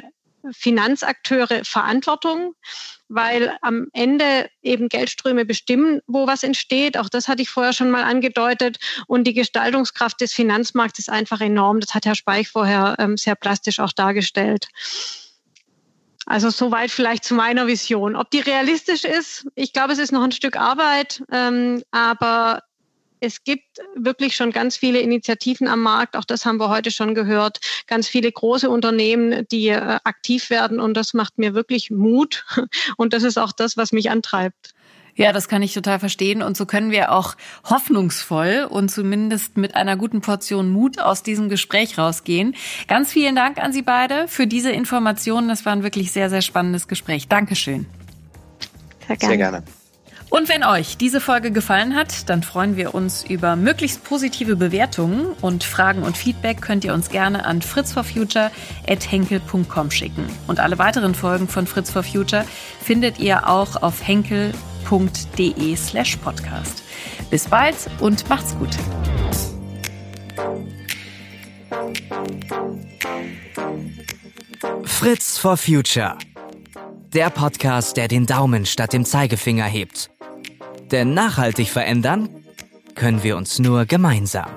Finanzakteure 0.53 1.65
Verantwortung 1.65 2.55
weil 3.09 3.57
am 3.63 3.89
Ende 3.93 4.51
eben 4.63 4.89
Geldströme 4.89 5.45
bestimmen, 5.45 6.01
wo 6.07 6.27
was 6.27 6.43
entsteht. 6.43 6.99
Auch 6.99 7.09
das 7.09 7.27
hatte 7.27 7.43
ich 7.43 7.51
vorher 7.51 7.73
schon 7.73 7.91
mal 7.91 8.05
angedeutet. 8.05 8.79
Und 9.07 9.25
die 9.25 9.35
Gestaltungskraft 9.35 10.21
des 10.21 10.33
Finanzmarkts 10.33 10.99
ist 10.99 11.11
einfach 11.11 11.41
enorm. 11.41 11.81
Das 11.81 11.95
hat 11.95 12.05
Herr 12.05 12.15
Speich 12.15 12.49
vorher 12.49 12.97
ähm, 12.99 13.17
sehr 13.17 13.35
plastisch 13.35 13.81
auch 13.81 13.93
dargestellt. 13.93 14.69
Also 16.27 16.51
soweit 16.51 16.91
vielleicht 16.91 17.25
zu 17.25 17.35
meiner 17.35 17.67
Vision. 17.67 18.15
Ob 18.15 18.31
die 18.31 18.41
realistisch 18.41 19.05
ist, 19.05 19.47
ich 19.55 19.73
glaube, 19.73 19.95
es 19.95 19.99
ist 19.99 20.13
noch 20.13 20.23
ein 20.23 20.33
Stück 20.33 20.57
Arbeit, 20.57 21.23
ähm, 21.33 21.83
aber 21.91 22.63
es 23.21 23.45
gibt 23.45 23.79
wirklich 23.95 24.37
schon 24.37 24.51
ganz 24.51 24.77
viele 24.77 25.01
Initiativen 25.01 25.69
am 25.69 25.83
Markt, 25.83 26.17
auch 26.17 26.25
das 26.25 26.45
haben 26.45 26.59
wir 26.59 26.69
heute 26.69 26.91
schon 26.91 27.15
gehört, 27.15 27.61
ganz 27.87 28.09
viele 28.09 28.31
große 28.31 28.69
Unternehmen, 28.69 29.47
die 29.51 29.69
äh, 29.69 29.99
aktiv 30.05 30.51
werden 30.51 30.81
und 30.81 30.95
das 30.95 31.15
macht 31.15 31.39
mir 31.39 31.55
wirklich 31.55 31.91
Mut 31.91 32.45
und 32.97 33.13
das 33.13 33.23
ist 33.23 33.39
auch 33.39 33.53
das, 33.53 33.77
was 33.77 33.93
mich 33.93 34.11
antreibt. 34.11 34.75
Ja, 35.19 35.33
das 35.33 35.49
kann 35.49 35.63
ich 35.63 35.75
total 35.75 35.99
verstehen. 35.99 36.43
Und 36.43 36.57
so 36.57 36.65
können 36.65 36.93
wir 36.93 37.11
auch 37.11 37.35
hoffnungsvoll 37.69 38.69
und 38.71 38.89
zumindest 38.89 39.57
mit 39.57 39.75
einer 39.75 39.97
guten 39.97 40.21
Portion 40.21 40.71
Mut 40.71 41.01
aus 41.01 41.25
diesem 41.25 41.49
Gespräch 41.49 41.99
rausgehen. 41.99 42.55
Ganz 42.87 43.13
vielen 43.13 43.35
Dank 43.35 43.59
an 43.59 43.73
Sie 43.73 43.83
beide 43.83 44.29
für 44.29 44.47
diese 44.47 44.71
Informationen. 44.71 45.49
Das 45.49 45.67
war 45.67 45.73
ein 45.73 45.83
wirklich 45.83 46.13
sehr, 46.13 46.31
sehr 46.31 46.43
spannendes 46.43 46.87
Gespräch. 46.87 47.27
Dankeschön. 47.27 47.87
Sehr 49.09 49.17
gerne. 49.17 49.29
Sehr 49.29 49.37
gerne. 49.37 49.65
Und 50.31 50.49
wenn 50.49 50.63
euch 50.63 50.97
diese 50.99 51.21
Folge 51.21 51.51
gefallen 51.51 51.95
hat, 51.95 52.29
dann 52.29 52.43
freuen 52.43 52.77
wir 52.77 52.95
uns 52.95 53.25
über 53.25 53.57
möglichst 53.57 54.05
positive 54.05 54.57
Bewertungen 54.57 55.29
und 55.41 55.65
Fragen 55.65 56.03
und 56.03 56.19
Feedback 56.19 56.61
könnt 56.61 56.85
ihr 56.85 56.93
uns 56.93 57.09
gerne 57.09 57.47
an 57.47 57.63
fritzforfuture@henkel.com 57.63 59.91
schicken. 59.91 60.27
Und 60.47 60.61
alle 60.61 60.79
weiteren 60.79 61.15
Folgen 61.15 61.49
von 61.49 61.67
Fritz 61.67 61.91
for 61.91 62.03
Future 62.03 62.45
findet 62.83 63.19
ihr 63.19 63.49
auch 63.49 63.83
auf 63.83 64.07
henkel.de/podcast. 64.07 66.83
Bis 67.31 67.49
bald 67.49 67.77
und 68.01 68.29
macht's 68.29 68.55
gut. 68.59 68.77
Fritz 74.85 75.39
for 75.39 75.57
Future. 75.57 76.19
Der 77.15 77.31
Podcast, 77.31 77.97
der 77.97 78.09
den 78.09 78.27
Daumen 78.27 78.67
statt 78.67 78.93
dem 78.93 79.07
Zeigefinger 79.07 79.65
hebt. 79.65 80.11
Denn 80.91 81.15
nachhaltig 81.15 81.69
verändern 81.69 82.29
können 82.95 83.23
wir 83.23 83.37
uns 83.37 83.59
nur 83.59 83.85
gemeinsam. 83.85 84.51